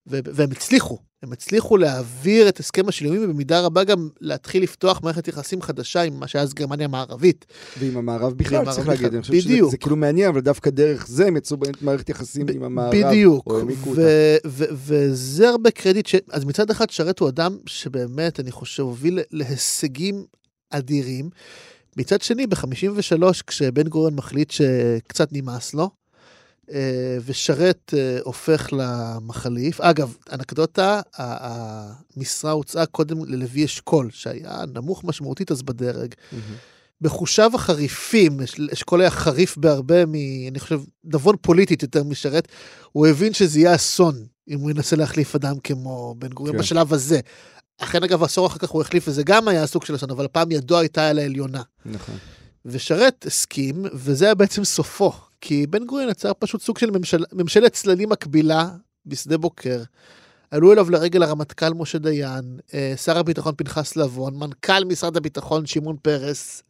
[0.07, 0.99] והם הצליחו.
[1.23, 6.21] הם הצליחו להעביר את הסכם השילומים, ובמידה רבה גם להתחיל לפתוח מערכת יחסים חדשה עם
[6.21, 7.47] מה שהיה אז גרמניה המערבית.
[7.79, 9.71] ועם המערב בכלל, ועם צריך המערב להגיד, אני חושב שזה בדיוק.
[9.71, 12.95] זה כאילו מעניין, אבל דווקא דרך זה הם באמת מערכת יחסים עם המערב.
[12.95, 13.49] בדיוק,
[14.75, 16.15] וזה הרבה קרדיט, ש...
[16.31, 20.25] אז מצד אחד שרת הוא אדם שבאמת, אני חושב, הוביל להישגים
[20.71, 21.31] אדירים.
[21.97, 25.91] מצד שני, ב-53, כשבן גוריון מחליט שקצת נמאס לו,
[27.25, 29.81] ושרת אה, הופך למחליף.
[29.81, 36.15] אגב, אנקדוטה, המשרה הוצעה קודם ללוי אשכול, שהיה נמוך משמעותית אז בדרג.
[37.01, 40.15] בחושיו החריפים, אש- אשכול היה חריף בהרבה מ...
[40.51, 42.49] אני חושב, נבון פוליטית יותר משרת,
[42.93, 46.63] הוא הבין שזה יהיה אסון אם הוא ינסה להחליף אדם כמו בן גוריון כן.
[46.63, 47.21] בשלב הזה.
[47.79, 50.53] אכן אגב עשור אחר כך הוא החליף וזה גם היה סוג של אסון, אבל הפעם
[50.53, 51.63] ידו הייתה על העליונה.
[51.87, 52.15] נכון.
[52.65, 57.73] ושרת הסכים, וזה היה בעצם סופו, כי בן גוריון יצר פשוט סוג של ממשל, ממשלת
[57.73, 58.69] צללים מקבילה
[59.07, 59.83] בשדה בוקר.
[60.51, 65.97] עלו אליו לרגל הרמטכ"ל משה דיין, אה, שר הביטחון פנחס לבון, מנכ"ל משרד הביטחון שמעון
[66.03, 66.63] פרס.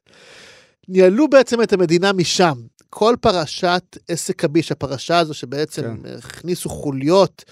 [0.88, 2.54] ניהלו בעצם את המדינה משם.
[2.90, 6.14] כל פרשת עסק הביש, הפרשה הזו שבעצם כן.
[6.18, 7.44] הכניסו חוליות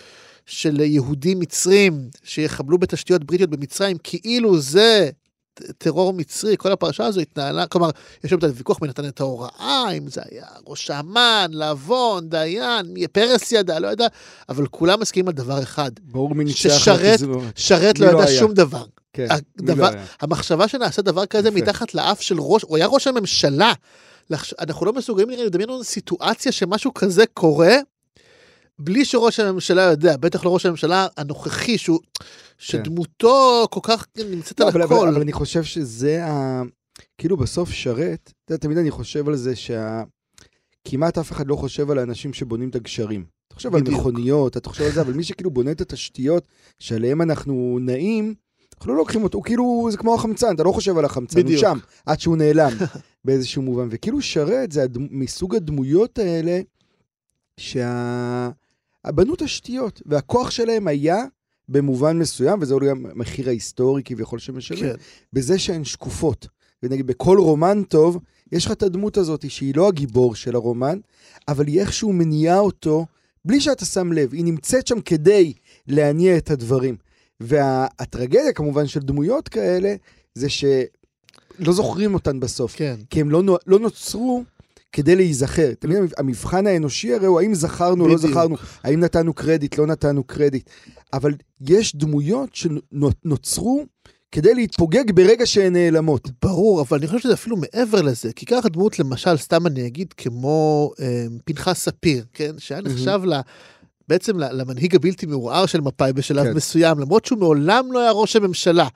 [0.47, 5.11] של יהודים מצרים שיחבלו בתשתיות בריטיות במצרים, כאילו זה
[5.79, 7.91] טרור מצרי, כל הפרשה הזו התנהלה, כלומר,
[8.25, 12.87] יש שם את הוויכוח מי נתן את ההוראה, אם זה היה ראש אמ"ן, לבון, דיין,
[13.13, 14.07] פרס ידע, לא יודע,
[14.49, 16.59] אבל כולם מסכימים על דבר אחד, ברור מי ניצח.
[16.59, 17.43] ששרת- לחיזור.
[17.57, 18.39] שרת לא לא ידע היה?
[18.41, 18.85] שום דבר.
[19.13, 19.27] כן,
[19.59, 20.05] הדבר- לא היה?
[20.21, 21.57] המחשבה שנעשה דבר כזה יפה.
[21.59, 23.73] מתחת לאף של ראש, הוא היה ראש הממשלה.
[24.61, 27.77] אנחנו לא מסוגלים לדמיין לנו סיטואציה שמשהו כזה קורה,
[28.79, 31.99] בלי שראש הממשלה יודע, בטח לא ראש הממשלה הנוכחי, שהוא,
[32.59, 35.09] שדמותו כל כך נמצאת לא, על אבל, הכל.
[35.09, 36.63] אבל אני חושב שזה ה...
[37.19, 40.03] כאילו בסוף שרת, אתה יודע, תמיד אני חושב על זה שה...
[40.85, 43.25] כמעט אף אחד לא חושב על האנשים שבונים את הגשרים.
[43.49, 44.01] אתה חושב על בדיוק.
[44.01, 48.35] מכוניות, אתה חושב על זה, אבל מי שכאילו בונה את התשתיות שעליהם אנחנו נעים,
[48.77, 51.45] אנחנו לא לוקחים אותו, הוא כאילו, זה כמו החמצן, אתה לא חושב על החמצן, הוא
[51.45, 51.61] בדיוק.
[51.61, 52.71] שם, עד שהוא נעלם
[53.25, 53.89] באיזשהו מובן.
[53.91, 55.07] וכאילו שרת זה הדמ...
[55.11, 56.61] מסוג הדמויות האלה,
[59.07, 61.25] שבנו תשתיות, והכוח שלהם היה
[61.69, 64.95] במובן מסוים, וזה אולי המחיר ההיסטורי כביכול שמשלם, כן,
[65.33, 66.47] בזה שהן שקופות.
[66.83, 68.19] ונגיד, בכל רומן טוב,
[68.53, 70.99] יש לך את הדמות הזאת שהיא לא הגיבור של הרומן,
[71.49, 73.07] אבל היא איכשהו מניעה אותו
[73.45, 74.33] בלי שאתה שם לב.
[74.33, 75.53] היא נמצאת שם כדי
[75.87, 76.97] להניע את הדברים.
[77.41, 79.95] והטרגדיה כמובן של דמויות כאלה,
[80.35, 82.77] זה שלא זוכרים אותן בסוף.
[82.77, 82.97] כן.
[83.11, 84.45] כי הם לא, לא נוצרו
[84.95, 85.73] כדי להיזכר.
[85.85, 88.17] מבין, המבחן האנושי הרי הוא האם זכרנו או לא.
[88.17, 90.71] זכרנו, האם נתנו קרדיט, לא נתנו קרדיט.
[91.13, 93.85] אבל יש דמויות שנוצרו
[94.33, 96.29] כדי להתפוגג ברגע שהן נעלמות.
[96.43, 100.13] ברור, אבל אני חושב שזה אפילו מעבר לזה, כי ככה דמות, למשל, סתם אני אגיד,
[100.13, 102.55] כמו אה, פנחס ספיר, כן?
[102.59, 102.81] שהיה.
[102.81, 103.41] נחשב ל...
[104.09, 106.53] בעצם למנהיג הבלתי מעורער של מפא"י בשלב כן.
[106.53, 108.89] מסוים, למרות שהוא מעולם לא היה ראש הממשלה,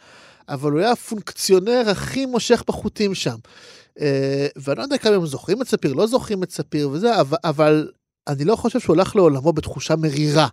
[0.49, 3.37] אבל הוא היה הפונקציונר הכי מושך בחוטים שם.
[4.01, 7.39] אה, ואני לא יודע כמה הם זוכרים את ספיר, לא זוכרים את ספיר וזה, אבל,
[7.45, 7.91] אבל
[8.29, 10.49] אני לא חושב שהוא הלך לעולמו בתחושה מרירה,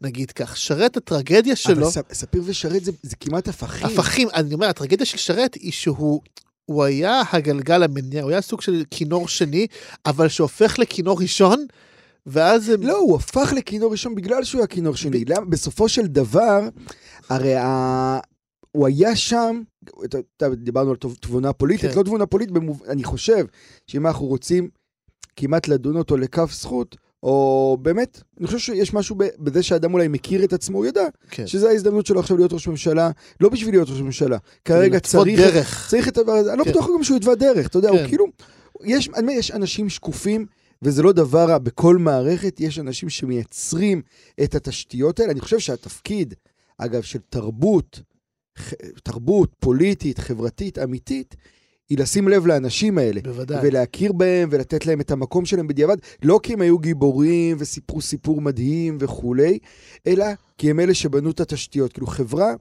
[0.00, 0.56] נגיד כך.
[0.56, 1.88] שרת הטרגדיה שלו...
[1.88, 3.86] אבל ספיר ושרת זה, זה כמעט הפכים.
[3.86, 6.20] הפכים, אני אומר, הטרגדיה של שרת היא שהוא
[6.64, 9.66] הוא היה הגלגל המניע, הוא היה סוג של כינור שני,
[10.06, 11.66] אבל שהופך לכינור ראשון,
[12.26, 12.68] ואז...
[12.68, 15.24] הם- לא, הוא הפך לכינור ראשון בגלל שהוא היה כינור שני.
[15.24, 15.44] למה?
[15.44, 16.60] בסופו של דבר,
[17.28, 18.18] הרי ה...
[18.72, 19.62] הוא היה שם,
[20.52, 21.98] דיברנו על תבונה פוליטית, כן.
[21.98, 22.82] לא תבונה פוליטית, במוב...
[22.88, 23.44] אני חושב
[23.86, 24.68] שאם אנחנו רוצים
[25.36, 30.44] כמעט לדון אותו לכף זכות, או באמת, אני חושב שיש משהו בזה שאדם אולי מכיר
[30.44, 31.46] את עצמו, הוא ידע כן.
[31.46, 35.40] שזו ההזדמנות שלו עכשיו להיות ראש ממשלה, לא בשביל להיות ראש ממשלה, כרגע צריך...
[35.40, 35.86] דרך.
[35.90, 36.70] צריך את הדבר הזה, אני לא כן.
[36.70, 38.08] בטוח גם שהוא יתבע דרך, אתה יודע, הוא כן.
[38.08, 38.26] כאילו,
[38.84, 40.46] יש, אני אומר, יש אנשים שקופים,
[40.82, 44.02] וזה לא דבר רע, בכל מערכת יש אנשים שמייצרים
[44.42, 45.32] את התשתיות האלה.
[45.32, 46.34] אני חושב שהתפקיד,
[46.78, 48.00] אגב, של תרבות,
[49.02, 51.36] תרבות פוליטית, חברתית, אמיתית,
[51.90, 53.20] היא לשים לב לאנשים האלה.
[53.24, 53.60] בוודאי.
[53.62, 58.40] ולהכיר בהם ולתת להם את המקום שלהם בדיעבד, לא כי הם היו גיבורים וסיפרו סיפור
[58.40, 59.58] מדהים וכולי,
[60.06, 60.24] אלא
[60.58, 61.92] כי הם אלה שבנו את התשתיות.
[61.92, 62.54] כאילו חברה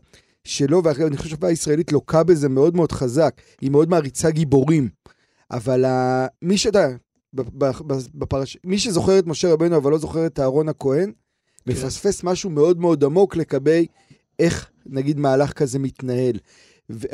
[0.43, 4.89] שלא, ואני חושב שהחברה הישראלית לוקה בזה מאוד מאוד חזק, היא מאוד מעריצה גיבורים.
[5.51, 6.27] אבל ה...
[6.41, 6.87] מי שאתה,
[8.13, 8.57] בפרש...
[8.63, 11.71] מי שזוכר את משה רבנו אבל לא זוכר את אהרון הכהן, כן.
[11.71, 13.85] מפספס משהו מאוד מאוד עמוק לגבי
[14.39, 16.37] איך, נגיד, מהלך כזה מתנהל.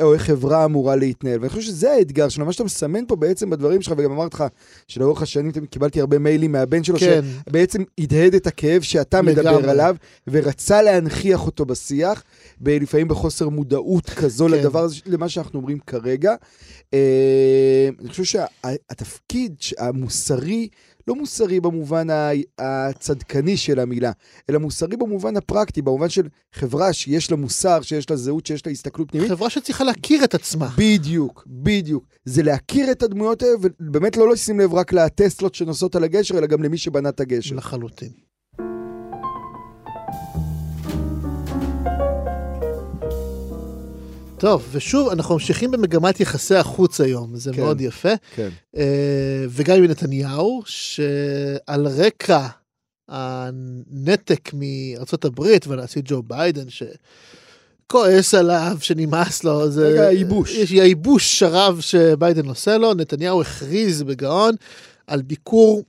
[0.00, 1.38] או איך חברה אמורה להתנהל.
[1.38, 4.44] ואני חושב שזה האתגר שלנו, מה שאתה מסמן פה בעצם בדברים שלך, וגם אמרתי לך
[4.88, 9.70] שלאורך השנים קיבלתי הרבה מיילים מהבן שלו, כן, שבעצם הדהד את הכאב שאתה מדבר לגמרי.
[9.70, 9.96] עליו,
[10.28, 12.22] ורצה להנכיח אותו בשיח,
[12.60, 14.50] לפעמים בחוסר מודעות כזו כן.
[14.50, 16.34] לדבר הזה, למה שאנחנו אומרים כרגע.
[16.94, 20.68] אה, אני חושב שהתפקיד המוסרי,
[21.08, 22.06] לא מוסרי במובן
[22.58, 24.12] הצדקני של המילה,
[24.50, 28.72] אלא מוסרי במובן הפרקטי, במובן של חברה שיש לה מוסר, שיש לה זהות, שיש לה
[28.72, 29.30] הסתכלות פנימית.
[29.30, 30.68] חברה שצריכה להכיר את עצמה.
[30.78, 32.04] בדיוק, בדיוק.
[32.24, 36.46] זה להכיר את הדמויות האלה, ובאמת לא לשים לב רק לטסלות שנוסעות על הגשר, אלא
[36.46, 37.56] גם למי שבנה את הגשר.
[37.56, 38.25] לחלוטין.
[44.38, 47.60] טוב, ושוב, אנחנו ממשיכים במגמת יחסי החוץ היום, זה כן.
[47.62, 48.12] מאוד יפה.
[48.34, 48.48] כן.
[48.76, 52.46] אה, וגם עם נתניהו, שעל רקע
[53.08, 54.50] הנתק
[55.24, 59.88] הברית והנשיא ג'ו ביידן, שכועס עליו, שנמאס לו, זה...
[59.88, 60.54] רגע, הייבוש.
[60.54, 64.54] יש הייבוש הרב שביידן עושה לו, נתניהו הכריז בגאון
[65.06, 65.84] על ביקור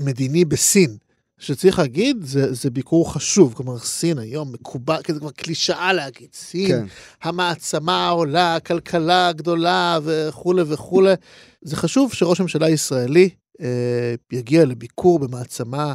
[0.00, 0.96] מדיני בסין.
[1.38, 6.28] שצריך להגיד, זה, זה ביקור חשוב, כלומר סין היום מקובל, כי זה כבר קלישאה להגיד,
[6.34, 6.86] סין, כן.
[7.22, 11.14] המעצמה העולה, הכלכלה הגדולה וכולי וכולי.
[11.62, 15.94] זה חשוב שראש ממשלה ישראלי אה, יגיע לביקור במעצמה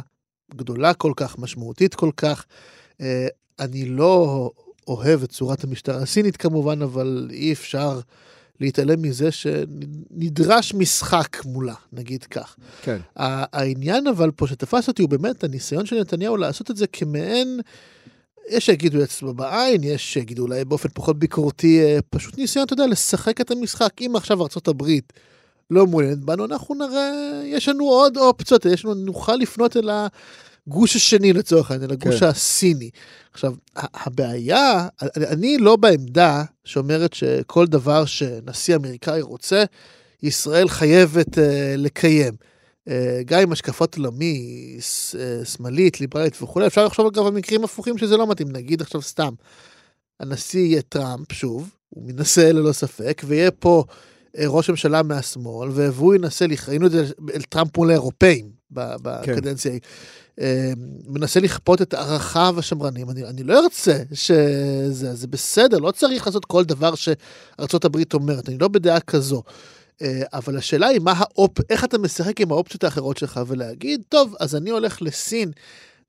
[0.54, 2.44] גדולה כל כך, משמעותית כל כך.
[3.00, 3.26] אה,
[3.60, 4.50] אני לא
[4.86, 8.00] אוהב את צורת המשטר הסינית כמובן, אבל אי אפשר
[8.60, 12.56] להתעלם מזה שנדרש משחק מולה, נגיד כך.
[12.82, 12.98] כן.
[13.16, 17.60] ה- העניין אבל פה שתפס אותי הוא באמת הניסיון של נתניהו לעשות את זה כמעין,
[18.48, 22.86] יש שיגידו אצבע בעין, יש שיגידו אולי באופן פחות ביקורתי, אה, פשוט ניסיון, אתה יודע,
[22.86, 23.90] לשחק את המשחק.
[24.00, 24.38] אם עכשיו
[24.68, 25.12] הברית
[25.70, 27.10] לא מעוניינת בנו, אנחנו נראה,
[27.44, 29.90] יש לנו עוד אופציות, יש לנו, נוכל לפנות אל
[30.68, 32.26] הגוש השני לצורך העניין, הגוש כן.
[32.26, 32.90] הסיני.
[33.32, 39.64] עכשיו, הבעיה, אני- לא בעמדה שאומרת שכל דבר שנשיא אמריקאי רוצה,
[40.22, 41.40] ישראל חייבת uh,
[41.76, 42.34] לקיים.
[42.88, 42.92] Uh,
[43.24, 44.40] גם עם השקפת עולמי,
[44.80, 48.80] ס- uh, שמאלית, ליברלית וכולי, אפשר לחשוב אגב על מקרים הפוכים שזה לא מתאים, נגיד
[48.80, 49.32] עכשיו סתם,
[50.20, 53.84] הנשיא יהיה טראמפ, שוב, הוא מנסה ללא ספק, ויהיה פה
[54.36, 59.70] uh, ראש ממשלה מהשמאל, והוא ינסה, ראינו את זה אל טראמפ מול האירופאים ב- בקדנציה
[59.70, 59.80] ההיא.
[59.84, 59.88] אה,
[61.06, 66.44] מנסה לכפות את ערכיו השמרנים, אני, אני לא ארצה שזה זה בסדר, לא צריך לעשות
[66.44, 69.42] כל דבר שארצות הברית אומרת, אני לא בדעה כזו.
[70.02, 71.58] אה, אבל השאלה היא מה האופ...
[71.70, 75.50] איך אתה משחק עם האופציות האחרות שלך ולהגיד, טוב, אז אני הולך לסין,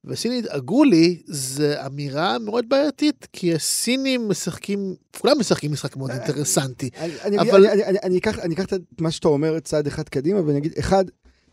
[0.06, 6.90] וסין ידאגו לי, זה אמירה מאוד בעייתית, כי הסינים משחקים, כולם משחקים משחק מאוד אינטרסנטי.
[7.00, 7.68] אני, אני, אבל- אבל...
[7.68, 10.74] אני, אני, אני, אקח, אני אקח את מה שאתה אומר צעד אחד קדימה, ואני אגיד,
[10.80, 11.06] אחד,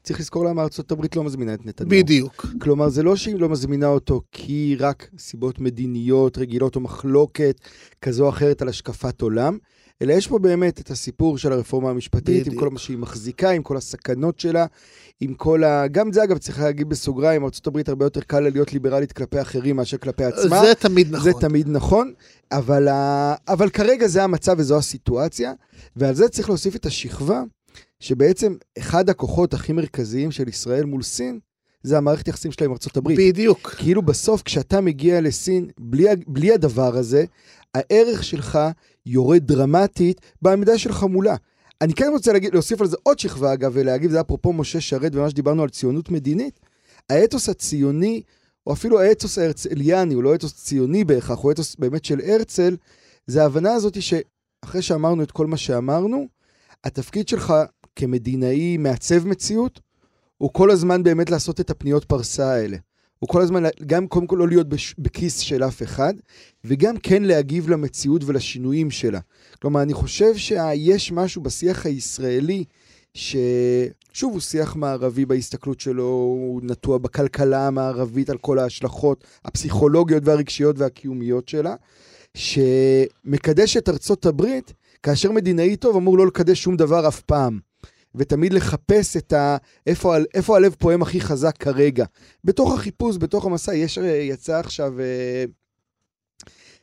[0.03, 1.91] צריך לזכור למה ארצות הברית לא מזמינה את נתניהו.
[1.91, 2.47] בדיוק.
[2.61, 7.61] כלומר, זה לא שהיא לא מזמינה אותו כי רק סיבות מדיניות, רגילות או מחלוקת
[8.03, 9.59] כזו או אחרת על השקפת עולם,
[10.03, 12.61] אלא יש פה באמת את הסיפור של הרפורמה המשפטית, עם בדיוק.
[12.61, 14.67] כל מה שהיא מחזיקה, עם כל הסכנות שלה,
[15.21, 15.88] עם כל ה...
[15.88, 19.77] גם זה, אגב, צריך להגיד בסוגריים, ארה"ב הרבה יותר קל לה להיות ליברלית כלפי אחרים
[19.77, 20.62] מאשר כלפי עצמה.
[20.65, 21.33] זה תמיד נכון.
[21.33, 22.12] זה תמיד נכון,
[22.53, 23.35] אבל, ה...
[23.49, 25.53] אבל כרגע זה המצב וזו הסיטואציה,
[25.97, 27.43] ועל זה צריך להוסיף את השכבה,
[28.03, 31.38] שבעצם אחד הכוחות הכי מרכזיים של ישראל מול סין,
[31.83, 33.19] זה המערכת יחסים שלה עם הברית.
[33.19, 33.71] בדיוק.
[33.79, 37.25] כאילו בסוף כשאתה מגיע לסין, בלי, בלי הדבר הזה,
[37.75, 38.59] הערך שלך
[39.07, 41.37] יורד דרמטית בעמדה שלך מולה.
[41.81, 45.15] אני כן רוצה להגיד, להוסיף על זה עוד שכבה אגב, ולהגיד, זה אפרופו משה שרת
[45.15, 46.61] ומה שדיברנו על ציונות מדינית,
[47.11, 48.23] האתוס הציוני,
[48.67, 52.77] או אפילו האתוס ההרצליאני, הוא לא אתוס ציוני בהכרח, הוא אתוס באמת של הרצל,
[53.27, 56.27] זה ההבנה הזאת שאחרי שאמרנו את כל מה שאמרנו,
[56.85, 57.55] התפקיד שלך
[57.96, 59.81] כמדינאי מעצב מציאות,
[60.38, 62.76] הוא כל הזמן באמת לעשות את הפניות פרסה האלה.
[63.18, 66.14] הוא כל הזמן, גם קודם כל לא להיות בש, בכיס של אף אחד,
[66.64, 69.20] וגם כן להגיב למציאות ולשינויים שלה.
[69.61, 72.64] כלומר, אני חושב שיש משהו בשיח הישראלי,
[73.14, 80.78] ששוב, הוא שיח מערבי בהסתכלות שלו, הוא נטוע בכלכלה המערבית על כל ההשלכות הפסיכולוגיות והרגשיות
[80.78, 81.74] והקיומיות שלה,
[82.35, 87.71] שמקדש את ארצות הברית, כאשר מדינאי טוב אמור לא לקדש שום דבר אף פעם.
[88.14, 89.57] ותמיד לחפש את ה...
[89.87, 92.05] איפה, איפה הלב פועם הכי חזק כרגע.
[92.44, 95.44] בתוך החיפוש, בתוך המסע, יש, יצא עכשיו אה,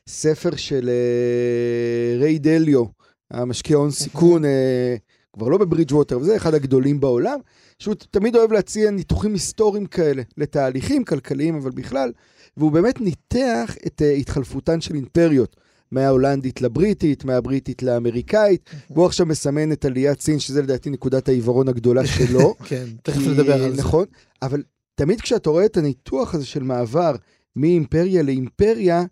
[0.08, 2.84] ספר של אה, ריי דליו,
[3.32, 4.96] המשקיע הון סיכון, אה,
[5.34, 7.40] כבר לא בברידג' ווטר, וזה אחד הגדולים בעולם,
[7.80, 12.12] שהוא תמיד אוהב להציע ניתוחים היסטוריים כאלה, לתהליכים כלכליים, אבל בכלל,
[12.58, 15.56] והוא באמת ניתח את אה, התחלפותן של אימפריות.
[15.92, 22.06] מההולנדית לבריטית, מהבריטית לאמריקאית, והוא עכשיו מסמן את עליית סין, שזה לדעתי נקודת העיוורון הגדולה
[22.18, 22.56] שלו.
[22.66, 23.82] כן, תכף נדבר על זה.
[23.82, 24.06] נכון,
[24.42, 24.64] אבל
[24.96, 27.16] תמיד כשאתה רואה את הניתוח הזה של מעבר
[27.56, 29.04] מאימפריה לאימפריה,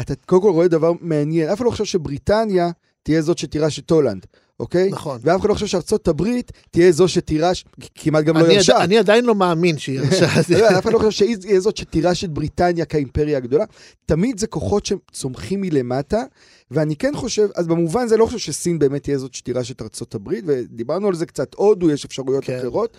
[0.00, 1.48] אתה קודם כל רואה דבר מעניין.
[1.48, 2.70] אף אחד לא חושב שבריטניה
[3.02, 4.26] תהיה זאת שתירש את הולנד.
[4.60, 4.90] אוקיי?
[4.90, 5.18] נכון.
[5.22, 8.84] ואף אחד לא חושב שארצות הברית תהיה זו שתירש, כמעט גם לא ירשה.
[8.84, 10.26] אני עדיין לא מאמין שהיא ירשה.
[10.58, 13.64] לא, אף אחד לא חושב שהיא תהיה זאת שתירש את בריטניה כאימפריה הגדולה.
[14.06, 16.22] תמיד זה כוחות שצומחים מלמטה,
[16.70, 20.14] ואני כן חושב, אז במובן זה לא חושב שסין באמת תהיה זאת שתירש את ארצות
[20.14, 22.58] הברית, ודיברנו על זה קצת, הודו, יש אפשרויות כן.
[22.58, 22.96] אחרות.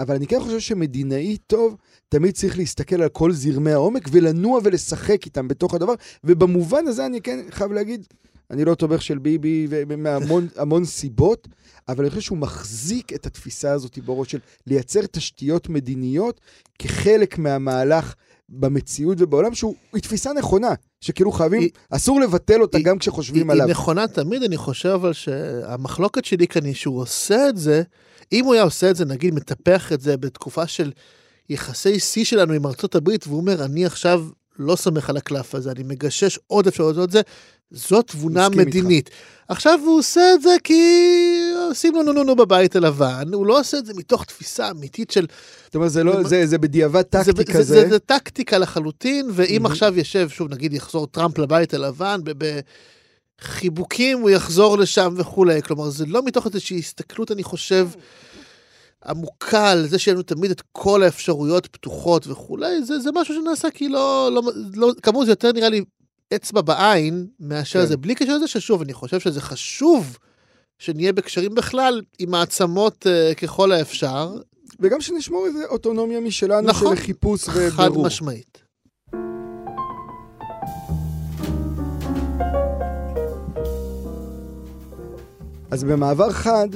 [0.00, 1.76] אבל אני כן חושב שמדינאי טוב
[2.08, 5.94] תמיד צריך להסתכל על כל זרמי העומק ולנוע ולשחק איתם בתוך הדבר,
[6.24, 8.06] ובמובן הזה אני כן חייב להגיד,
[8.52, 11.48] אני לא תומך של ביבי מהמון סיבות,
[11.88, 16.40] אבל אני חושב שהוא מחזיק את התפיסה הזאת בראש של לייצר תשתיות מדיניות
[16.78, 18.14] כחלק מהמהלך
[18.48, 23.52] במציאות ובעולם, שהוא תפיסה נכונה, שכאילו חייבים, היא, אסור לבטל אותה היא, גם כשחושבים היא,
[23.52, 23.66] עליו.
[23.66, 27.82] היא נכונה תמיד, אני חושב אבל שהמחלוקת שלי כאן היא שהוא עושה את זה,
[28.32, 30.92] אם הוא היה עושה את זה, נגיד, מטפח את זה בתקופה של
[31.48, 34.24] יחסי שיא שלנו עם ארצות הברית, והוא אומר, אני עכשיו
[34.58, 37.20] לא סומך על הקלף הזה, אני מגשש עוד אפשרויות לעשות את זה,
[37.72, 39.06] זאת תבונה מדינית.
[39.08, 39.18] איתך.
[39.48, 40.82] עכשיו הוא עושה את זה כי
[41.68, 45.10] עושים לו נו נו נו בבית הלבן, הוא לא עושה את זה מתוך תפיסה אמיתית
[45.10, 45.26] של...
[45.64, 47.62] זאת אומרת, זה, לא, זה, זה בדיעבד טקטי זה, כזה.
[47.62, 49.68] זה, זה, זה טקטיקה לחלוטין, ואם mm-hmm.
[49.68, 52.20] עכשיו יושב, שוב נגיד יחזור טראמפ לבית הלבן,
[53.40, 57.88] בחיבוקים הוא יחזור לשם וכולי, כלומר זה לא מתוך איזושהי הסתכלות, אני חושב,
[59.06, 63.70] עמוקה על זה שיהיה לנו תמיד את כל האפשרויות פתוחות וכולי, זה, זה משהו שנעשה
[63.70, 64.42] כי לא, לא,
[64.74, 65.84] לא, כאמור זה יותר נראה לי
[66.36, 67.86] אצבע בעין מאשר כן.
[67.86, 70.18] זה, בלי קשר לזה ששוב, אני חושב שזה חשוב
[70.78, 74.36] שנהיה בקשרים בכלל עם מעצמות uh, ככל האפשר.
[74.80, 77.70] וגם שנשמור איזה אוטונומיה משלנו נכון, של חיפוש וברור.
[77.70, 78.62] חד משמעית.
[85.70, 86.68] אז במעבר חד,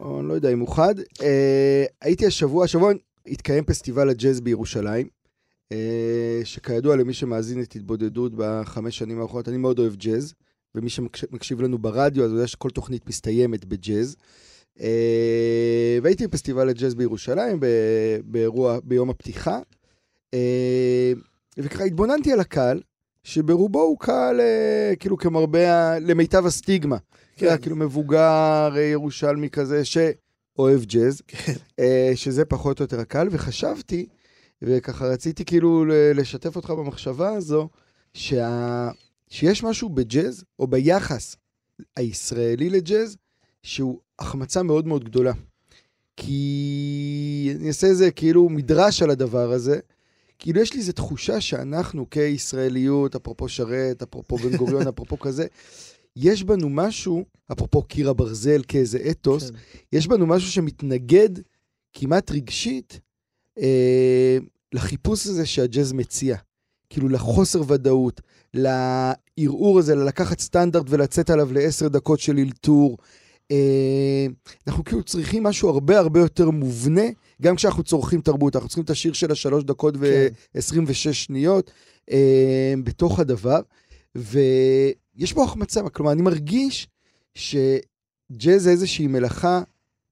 [0.00, 2.92] או אני לא יודע אם הוא חד, אה, הייתי השבוע, השבוע
[3.26, 5.08] התקיים פסטיבל הג'אז בירושלים,
[6.44, 10.34] שכידוע למי שמאזין את התבודדות בחמש שנים האחרונות, אני מאוד אוהב ג'אז,
[10.74, 14.16] ומי שמקשיב לנו ברדיו, אז הוא יודע שכל תוכנית מסתיימת בג'אז.
[14.80, 17.60] אה, והייתי בפסטיבל הג'אז בירושלים,
[18.24, 19.58] באירוע, ביום הפתיחה,
[20.34, 21.12] אה,
[21.58, 22.80] וככה התבוננתי על הקהל,
[23.24, 26.96] שברובו הוא קהל, אה, כאילו כמרבה, למיטב הסטיגמה.
[27.36, 27.56] כן.
[27.62, 31.52] כאילו מבוגר, אה, ירושלמי כזה, שאוהב ג'אז, כן.
[31.78, 34.06] אה, שזה פחות או יותר הקהל, וחשבתי,
[34.62, 37.68] וככה רציתי כאילו לשתף אותך במחשבה הזו,
[38.14, 38.88] שה...
[39.28, 41.36] שיש משהו בג'אז, או ביחס
[41.96, 43.16] הישראלי לג'אז,
[43.62, 45.32] שהוא החמצה מאוד מאוד גדולה.
[46.16, 49.80] כי אני אעשה איזה כאילו מדרש על הדבר הזה.
[50.38, 55.46] כאילו יש לי איזו תחושה שאנחנו כישראליות, אפרופו שרת, אפרופו בן גוריון, אפרופו כזה,
[56.16, 59.56] יש בנו משהו, אפרופו קיר הברזל כאיזה אתוס, כן.
[59.92, 61.28] יש בנו משהו שמתנגד
[61.92, 63.00] כמעט רגשית
[63.60, 64.38] אה,
[64.72, 66.36] לחיפוש הזה שהג'אז מציע.
[66.90, 68.20] כאילו לחוסר ודאות,
[68.54, 72.98] לערעור הזה, ללקחת סטנדרט ולצאת עליו לעשר דקות של אלתור.
[73.50, 74.26] אה,
[74.66, 77.04] אנחנו כאילו צריכים משהו הרבה הרבה יותר מובנה,
[77.42, 78.56] גם כשאנחנו צורכים תרבות.
[78.56, 80.02] אנחנו צריכים את השיר של השלוש דקות כן.
[80.54, 81.70] ו-26 שניות
[82.10, 83.60] אה, בתוך הדבר.
[84.14, 86.88] ויש פה החמצה, כלומר, אני מרגיש
[87.34, 89.62] שג'אז זה איזושהי מלאכה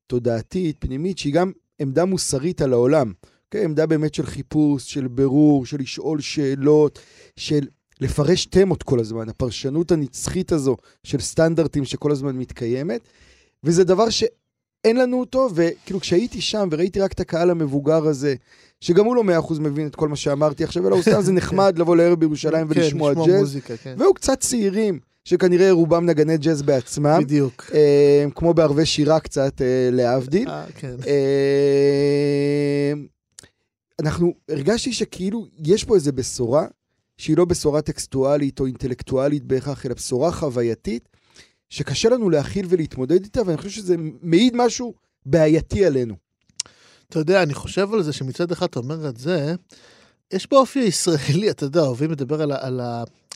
[0.07, 3.13] תודעתית, פנימית, שהיא גם עמדה מוסרית על העולם.
[3.51, 6.99] כן, עמדה באמת של חיפוש, של בירור, של לשאול שאלות,
[7.37, 7.67] של
[8.01, 13.01] לפרש תמות כל הזמן, הפרשנות הנצחית הזו של סטנדרטים שכל הזמן מתקיימת,
[13.65, 18.35] וזה דבר שאין לנו אותו, וכאילו כשהייתי שם וראיתי רק את הקהל המבוגר הזה,
[18.81, 21.33] שגם הוא לא מאה אחוז מבין את כל מה שאמרתי עכשיו, אלא הוא סתם זה
[21.41, 23.95] נחמד לבוא לערב בירושלים כן, ולשמוע ג'אז, כן.
[23.99, 27.71] והוא קצת צעירים, שכנראה רובם נגני ג'אז בעצמם, בדיוק.
[27.75, 30.49] אה, כמו בערבי שירה קצת, אה, להבדיל.
[30.49, 30.95] אה, כן.
[31.07, 32.93] אה,
[34.01, 36.67] אנחנו, הרגשתי שכאילו יש פה איזו בשורה,
[37.17, 41.09] שהיא לא בשורה טקסטואלית או אינטלקטואלית בהכרח, אלא בשורה חווייתית,
[41.69, 44.95] שקשה לנו להכיל ולהתמודד איתה, ואני חושב שזה מעיד משהו
[45.27, 46.15] בעייתי עלינו.
[47.09, 49.55] אתה יודע, אני חושב על זה שמצד אחד אתה אומר את זה,
[50.33, 52.81] יש באופי הישראלי, אתה יודע, אוהבים לדבר על, על,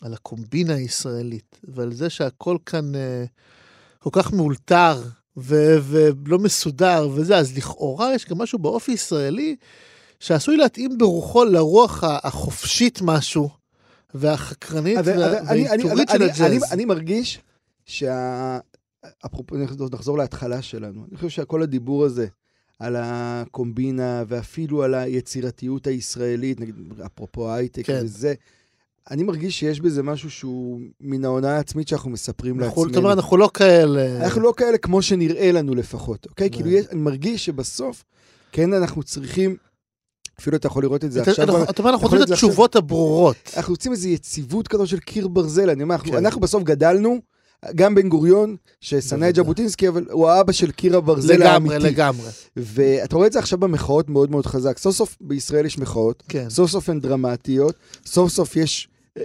[0.03, 3.25] על הקומבינה הישראלית, ועל זה שהכל כאן אה,
[3.99, 5.03] כל כך מאולתר
[5.37, 9.57] ולא מסודר וזה, אז לכאורה יש גם משהו באופי הישראלי
[10.23, 13.49] שעשוי להתאים ברוחו לרוח החופשית משהו,
[14.15, 15.13] והחקרנית אני-
[15.49, 16.73] אני- והעיטורית של אני- אני- הג'אז.
[16.73, 17.41] אני מרגיש
[17.87, 18.59] שה...
[19.27, 21.05] אפרופו, נחזור- להתחלה שלנו.
[21.09, 22.27] אני חושב שכל הדיבור הזה
[22.79, 26.75] על הקומבינה ואפילו על היצירתיות הישראלית, נגיד,
[27.07, 28.01] אפרופו הייטק כן.
[28.05, 28.35] וזה,
[29.11, 32.89] אני מרגיש שיש בזה משהו שהוא מן ההונאה העצמית שאנחנו מספרים אנחנו- לעצמנו.
[32.95, 34.25] זאת אומרת, אנחנו לא כאלה...
[34.25, 36.51] אנחנו לא כאלה כמו שנראה לנו לפחות, אוקיי?
[36.51, 36.57] כן.
[36.57, 38.05] כאילו, יש- אני מרגיש שבסוף,
[38.53, 39.57] כן, אנחנו צריכים,
[40.41, 43.37] אפילו אתה יכול לראות את זה עכשיו, אתה אומר, אנחנו רוצים את התשובות הברורות.
[43.57, 46.17] אנחנו רוצים איזו יציבות כזו של קיר ברזל, אני אומר, אנחנו, כן.
[46.17, 47.21] אנחנו בסוף גדלנו,
[47.75, 49.29] גם בן גוריון, ששנא.
[49.29, 51.91] את ז'בוטינסקי, אבל הוא האבא של קיר הברזל לגמרי, האמיתי.
[51.91, 52.29] לגמרי.
[52.57, 54.79] ואתה רואה את זה עכשיו במחאות מאוד מאוד חזק.
[54.79, 56.51] סוף סוף בישראל יש מחאות, כן.
[56.51, 57.75] סוף סוף הן דרמטיות,
[58.07, 59.25] סוף סוף יש, אה,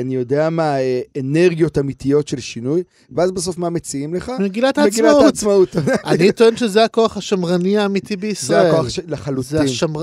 [0.00, 4.32] אני יודע מה, אה, אנרגיות אמיתיות של שינוי, ואז בסוף מה מציעים לך?
[4.40, 5.24] מגילת מגילת העצמאות.
[5.24, 5.76] העצמאות.
[6.06, 8.66] אני טוען שזה הכוח השמרני האמיתי זה בישראל.
[8.66, 9.58] הכוח של- זה לחלוטין.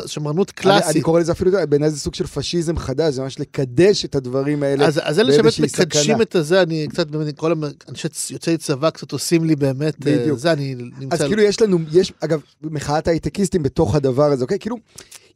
[0.06, 1.04] השמרנות אני, אני קלאסית.
[1.04, 4.86] קורא לזה אפילו, בעיניי זה סוג של פשיזם חדש, זה ממש לקדש את הדברים האלה.
[4.86, 6.22] אז, אז אלה שבאמת מקדשים.
[6.22, 7.54] את הזה, אני קצת באמת, כל
[7.90, 10.40] אנשי יוצאי צבא קצת עושים לי באמת, אה, בדיוק.
[10.40, 11.28] זה אני אז נמצא...
[11.28, 14.60] כאילו יש לנו, יש, אגב, מחאת ההייטקיסטים בתוך הדבר הזה, אוקיי?
[14.60, 14.76] כאילו,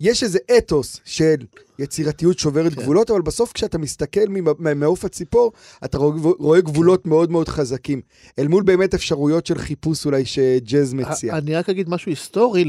[0.04, 1.36] יש איזה אתוס של
[1.80, 2.82] יצירתיות שוברת כן.
[2.82, 4.20] גבולות, אבל בסוף כשאתה מסתכל
[4.60, 5.52] ממעוף הציפור,
[5.86, 8.02] אתה רואה, רואה גבולות מאוד מאוד חזקים.
[8.40, 11.38] אל מול באמת אפשרויות של חיפוש אולי שג'אז מציע.
[11.38, 12.66] אני רק אגיד משהו היסטורי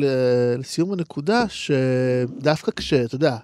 [0.58, 3.36] לסיום הנקודה, שדווקא כש, אתה יודע,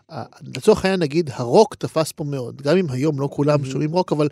[0.57, 4.29] לצורך העניין נגיד הרוק תפס פה מאוד, גם אם היום לא כולם שומעים רוק, אבל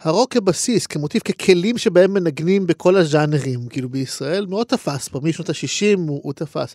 [0.00, 5.98] הרוק כבסיס, כמוטיב, ככלים שבהם מנגנים בכל הז'אנרים, כאילו בישראל מאוד תפס פה, משנות ה-60
[6.08, 6.74] הוא, הוא תפס.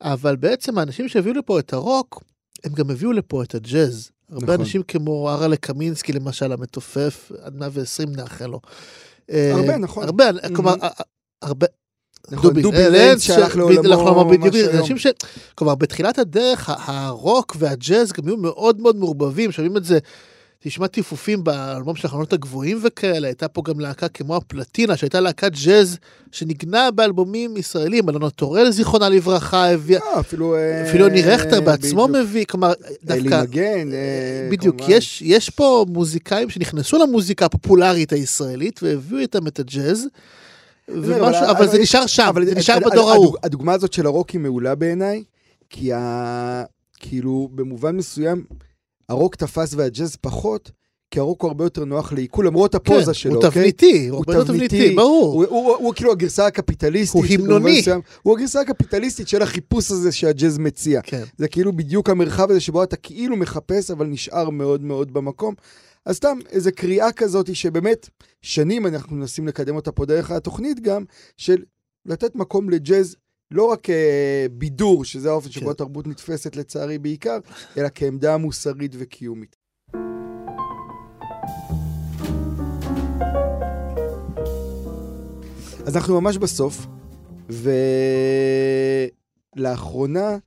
[0.00, 2.22] אבל בעצם האנשים שהביאו לפה את הרוק,
[2.64, 4.10] הם גם הביאו לפה את הג'אז.
[4.32, 4.60] הרבה נכון.
[4.60, 8.60] אנשים כמו ארלה קמינסקי למשל, המתופף, עד 120 נאחל לו.
[9.30, 10.04] הרבה, אה, נכון.
[10.04, 10.84] הרבה, כלומר, Mhm.
[10.84, 11.02] ה- ה-
[11.42, 11.66] הרבה,
[12.30, 12.78] נכון, דובי
[13.18, 14.76] ש- שהלך לעולמו בדיוק, ממש היום.
[14.80, 15.06] אנשים ש...
[15.54, 19.98] כלומר, בתחילת הדרך, הרוק והג'אז גם היו מאוד מאוד מעורבבים, שומעים את זה,
[20.68, 25.52] תשמע טיפופים באלבום של החלונות הגבוהים וכאלה, הייתה פה גם להקה כמו הפלטינה, שהייתה להקת
[25.64, 25.98] ג'אז
[26.32, 30.00] שנגנה באלבומים ישראלים, אלונה טורל, זיכרונה לברכה, הביאה...
[30.00, 30.54] אה, אפילו...
[30.54, 32.08] אה, אפילו יוני רכטר בעצמו.
[32.08, 32.72] מביא, כלומר,
[33.10, 33.42] אלי דווקא...
[33.42, 34.76] מגן, אה, בדיוק.
[34.88, 40.06] יש, יש פה מוזיקאים שנכנסו למוזיקה הפופולרית הישראלית והביאו איתם את הג'אז,
[40.88, 43.36] ומשהו, אבל, זה נשאר שם, זה נשאר בדור ההוא.
[43.42, 45.24] הדוגמה הזאת של הרוק היא מעולה בעיניי,
[45.70, 46.64] כי ה...
[47.00, 48.44] כאילו, במובן מסוים,
[49.08, 50.70] הרוק תפס והג'אז פחות,
[51.10, 53.50] כי הרוק הוא הרבה יותר נוח לעיכול, למרות הפוזה שלו, הוא אוקיי?
[53.50, 55.34] תבניתי, הוא הוא הרבה תבניתי, תבניתי, ברור.
[55.34, 57.22] הוא, הוא, הוא, הוא כאילו הגרסה הקפיטליסטית.
[57.22, 57.82] הוא המנוני.
[58.22, 61.00] הוא הגרסה הקפיטליסטית של החיפוש הזה שהג'אז מציע.
[61.02, 61.22] כן.
[61.38, 65.54] זה כאילו בדיוק המרחב הזה שבו אתה כאילו מחפש, אבל נשאר מאוד מאוד במקום.
[66.06, 68.08] אז סתם, איזו קריאה כזאת שבאמת,
[68.42, 71.04] שנים אנחנו מנסים לקדם אותה פה דרך התוכנית גם,
[71.36, 71.62] של
[72.06, 73.16] לתת מקום לג'אז,
[73.50, 75.70] לא רק אה, בידור, שזה האופן שבו כן.
[75.70, 77.38] התרבות נתפסת לצערי בעיקר,
[77.76, 79.56] אלא כעמדה מוסרית וקיומית.
[85.86, 86.86] אז אנחנו ממש בסוף,
[89.56, 90.38] ולאחרונה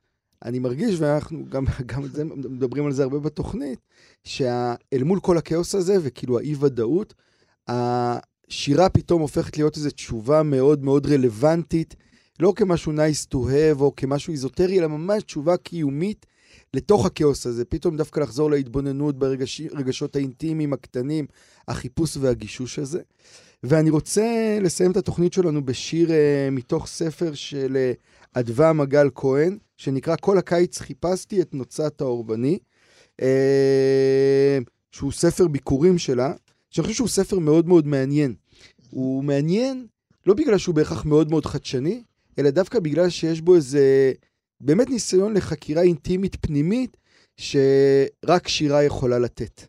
[0.44, 3.78] אני מרגיש, ואנחנו גם, גם זה, מדברים על זה הרבה בתוכנית,
[4.24, 7.14] שאל מול כל הכאוס הזה, וכאילו האי-ודאות,
[7.68, 11.96] השירה פתאום הופכת להיות איזו תשובה מאוד מאוד רלוונטית,
[12.40, 16.26] לא כמשהו nice to have או כמשהו איזוטרי, אלא ממש תשובה קיומית
[16.74, 17.64] לתוך הכאוס הזה.
[17.64, 21.26] פתאום דווקא לחזור להתבוננות ברגשות האינטימיים הקטנים,
[21.68, 23.00] החיפוש והגישוש הזה.
[23.62, 26.12] ואני רוצה לסיים את התוכנית שלנו בשיר uh,
[26.52, 32.58] מתוך ספר של uh, אדווה מגל כהן, שנקרא כל הקיץ חיפשתי את נוצת האורבני,
[33.20, 33.24] uh,
[34.90, 36.32] שהוא ספר ביקורים שלה,
[36.70, 38.34] שאני חושב שהוא ספר מאוד מאוד מעניין.
[38.90, 39.86] הוא מעניין
[40.26, 42.02] לא בגלל שהוא בהכרח מאוד מאוד חדשני,
[42.38, 44.12] אלא דווקא בגלל שיש בו איזה
[44.60, 46.96] באמת ניסיון לחקירה אינטימית פנימית
[47.36, 49.66] שרק שירה יכולה לתת.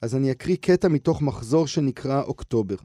[0.00, 2.76] אז אני אקריא קטע מתוך מחזור שנקרא אוקטובר.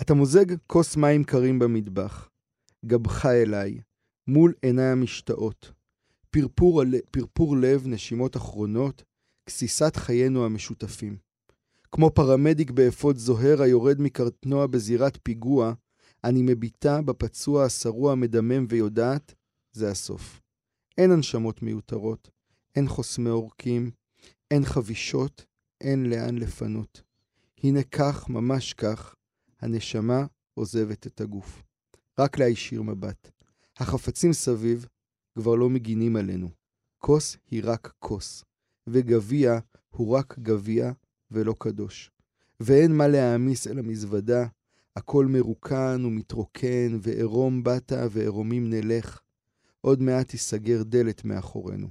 [0.00, 2.28] אתה מוזג כוס מים קרים במטבח,
[2.86, 3.80] גבך אליי,
[4.28, 5.72] מול עיניי המשתאות.
[6.30, 6.82] פרפור.
[7.10, 9.02] פרפור לב, נשימות אחרונות,
[9.48, 11.16] גסיסת חיינו המשותפים.
[11.92, 15.72] כמו פרמדיק באפוד זוהר היורד מקרטנוע בזירת פיגוע,
[16.26, 19.34] אני מביטה בפצוע השרוע המדמם ויודעת,
[19.72, 20.40] זה הסוף.
[20.98, 22.30] אין הנשמות מיותרות,
[22.76, 23.90] אין חוסמי עורקים,
[24.50, 25.44] אין חבישות,
[25.80, 27.02] אין לאן לפנות.
[27.62, 29.14] הנה כך, ממש כך,
[29.60, 31.62] הנשמה עוזבת את הגוף.
[32.18, 33.30] רק להישיר מבט.
[33.76, 34.86] החפצים סביב
[35.38, 36.48] כבר לא מגינים עלינו.
[36.98, 38.44] כוס היא רק כוס,
[38.86, 39.58] וגביע
[39.88, 40.92] הוא רק גביע
[41.30, 42.10] ולא קדוש.
[42.60, 44.46] ואין מה להעמיס אל המזוודה,
[44.96, 49.20] הכל מרוקן ומתרוקן, וערום באת וערומים נלך.
[49.80, 51.88] עוד מעט תיסגר דלת מאחורינו.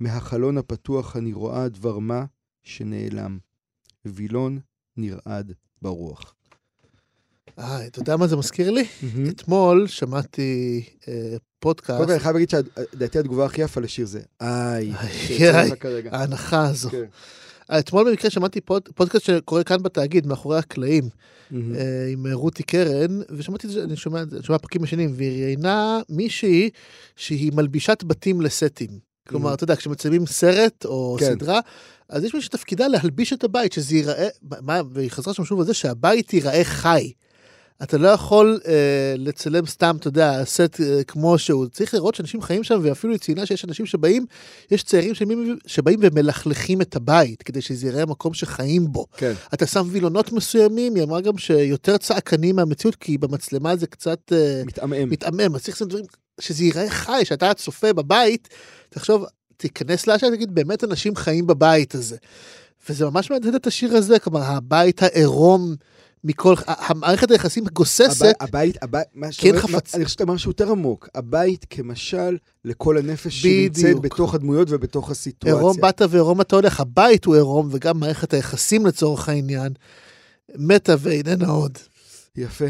[0.00, 2.24] מהחלון הפתוח אני רואה דבר מה
[2.62, 3.38] שנעלם.
[4.04, 4.58] וילון
[4.96, 6.34] נרעד ברוח.
[7.58, 8.84] אה, אתה יודע מה זה מזכיר לי?
[9.30, 11.96] אתמול שמעתי אה, פודקאסט.
[11.96, 14.92] קודם כל אני חייב להגיד שלדעתי התגובה הכי יפה לשיר זה איי,
[15.40, 16.10] איי, כרגע.
[16.12, 16.90] ההנחה הזו.
[16.90, 17.04] כן.
[17.78, 21.08] אתמול במקרה שמעתי פוד, פודקאסט שקורה כאן בתאגיד, מאחורי הקלעים.
[21.52, 26.70] אה, עם רותי קרן, ושמעתי את זה, אני שומע, שומע פרקים ישנים, והיא ראיינה מישהי
[27.16, 29.10] שהיא מלבישת בתים לסטים.
[29.28, 29.54] כלומר.
[29.54, 31.26] אתה יודע, כשמצלמים סרט או כן.
[31.26, 31.60] סדרה,
[32.08, 35.66] אז יש מישהו שתפקידה להלביש את הבית, שזה ייראה, מה, והיא חזרה שם שוב על
[35.66, 37.12] זה שהבית ייראה חי.
[37.82, 41.66] אתה לא יכול אה, לצלם סתם, אתה יודע, סט אה, כמו שהוא.
[41.66, 44.26] צריך לראות שאנשים חיים שם, ואפילו היא ציינה שיש אנשים שבאים,
[44.70, 49.06] יש צעירים שבאים, שבאים ומלכלכים את הבית, כדי שזה ייראה מקום שחיים בו.
[49.16, 49.32] כן.
[49.54, 54.62] אתה שם וילונות מסוימים, היא אמרה גם שיותר צעקני מהמציאות, כי במצלמה זה קצת אה,
[54.66, 55.10] מתעמם.
[55.10, 56.04] מתעמם, אז צריך לעשות דברים,
[56.40, 58.48] שזה ייראה חי, שאתה צופה בבית,
[58.88, 59.24] תחשוב,
[59.56, 62.16] תיכנס לאשר, תגיד, באמת אנשים חיים בבית הזה.
[62.88, 65.74] וזה ממש מהדהד את השיר הזה, כלומר, הבית העירום
[66.24, 70.50] מכל, המערכת היחסים גוססת, הבית, הבית, מה שאתה כן אומר- חפץ- אני חושב שאתה משהו
[70.50, 71.08] יותר עמוק.
[71.14, 73.76] הבית כמשל לכל הנפש בדיוק.
[73.76, 75.58] שנמצאת בתוך הדמויות ובתוך הסיטואציה.
[75.58, 79.72] עירום באת ועירום אתה הולך, הבית הוא עירום, וגם מערכת היחסים לצורך העניין,
[80.56, 81.78] מתה ואיננה עוד.
[82.36, 82.64] יפה.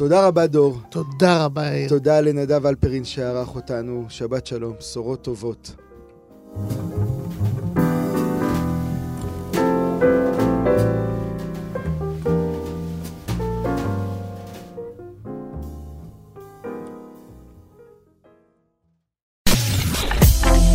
[0.00, 1.88] תודה רבה דור, תודה רבה, יאיר.
[1.88, 5.74] תודה לנדב אלפרין שערך אותנו, שבת שלום, בשורות טובות.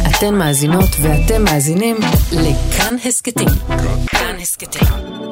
[0.09, 1.95] אתן מאזינות ואתם מאזינים
[2.31, 3.47] לכאן הסכתים.
[4.07, 4.87] כאן הסכתים,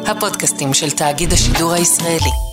[0.06, 2.53] הפודקאסטים של תאגיד השידור הישראלי.